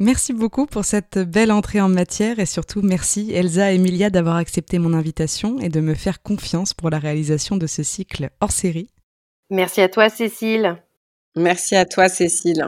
Merci 0.00 0.32
beaucoup 0.32 0.66
pour 0.66 0.84
cette 0.84 1.18
belle 1.18 1.52
entrée 1.52 1.80
en 1.80 1.88
matière 1.88 2.40
et 2.40 2.46
surtout 2.46 2.82
merci 2.82 3.30
Elsa 3.32 3.72
et 3.72 3.76
Emilia 3.76 4.10
d'avoir 4.10 4.36
accepté 4.36 4.80
mon 4.80 4.92
invitation 4.92 5.60
et 5.60 5.68
de 5.68 5.80
me 5.80 5.94
faire 5.94 6.20
confiance 6.20 6.74
pour 6.74 6.90
la 6.90 6.98
réalisation 6.98 7.56
de 7.56 7.68
ce 7.68 7.84
cycle 7.84 8.30
hors 8.40 8.50
série. 8.50 8.90
Merci 9.50 9.82
à 9.82 9.88
toi 9.88 10.08
Cécile. 10.08 10.82
Merci 11.36 11.76
à 11.76 11.84
toi 11.84 12.08
Cécile. 12.08 12.66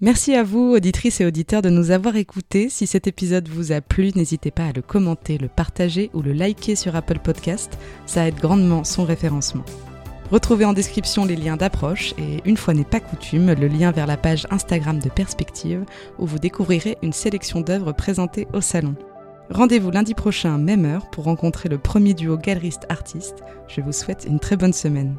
Merci 0.00 0.34
à 0.36 0.44
vous, 0.44 0.74
auditrices 0.74 1.20
et 1.20 1.26
auditeurs, 1.26 1.60
de 1.60 1.70
nous 1.70 1.90
avoir 1.90 2.14
écoutés. 2.14 2.68
Si 2.68 2.86
cet 2.86 3.08
épisode 3.08 3.48
vous 3.48 3.72
a 3.72 3.80
plu, 3.80 4.12
n'hésitez 4.14 4.52
pas 4.52 4.66
à 4.66 4.72
le 4.72 4.80
commenter, 4.80 5.38
le 5.38 5.48
partager 5.48 6.08
ou 6.14 6.22
le 6.22 6.32
liker 6.32 6.76
sur 6.76 6.94
Apple 6.94 7.18
Podcast. 7.18 7.76
Ça 8.06 8.28
aide 8.28 8.36
grandement 8.36 8.84
son 8.84 9.04
référencement. 9.04 9.64
Retrouvez 10.30 10.66
en 10.66 10.74
description 10.74 11.24
les 11.24 11.36
liens 11.36 11.56
d'approche 11.56 12.12
et, 12.18 12.42
une 12.44 12.58
fois 12.58 12.74
n'est 12.74 12.84
pas 12.84 13.00
coutume, 13.00 13.54
le 13.54 13.66
lien 13.66 13.92
vers 13.92 14.06
la 14.06 14.18
page 14.18 14.46
Instagram 14.50 14.98
de 14.98 15.08
Perspective 15.08 15.84
où 16.18 16.26
vous 16.26 16.38
découvrirez 16.38 16.98
une 17.02 17.14
sélection 17.14 17.62
d'œuvres 17.62 17.92
présentées 17.92 18.46
au 18.52 18.60
salon. 18.60 18.94
Rendez-vous 19.50 19.90
lundi 19.90 20.12
prochain, 20.12 20.58
même 20.58 20.84
heure, 20.84 21.08
pour 21.08 21.24
rencontrer 21.24 21.70
le 21.70 21.78
premier 21.78 22.12
duo 22.12 22.36
galeriste-artiste. 22.36 23.42
Je 23.68 23.80
vous 23.80 23.92
souhaite 23.92 24.26
une 24.28 24.38
très 24.38 24.56
bonne 24.56 24.74
semaine. 24.74 25.16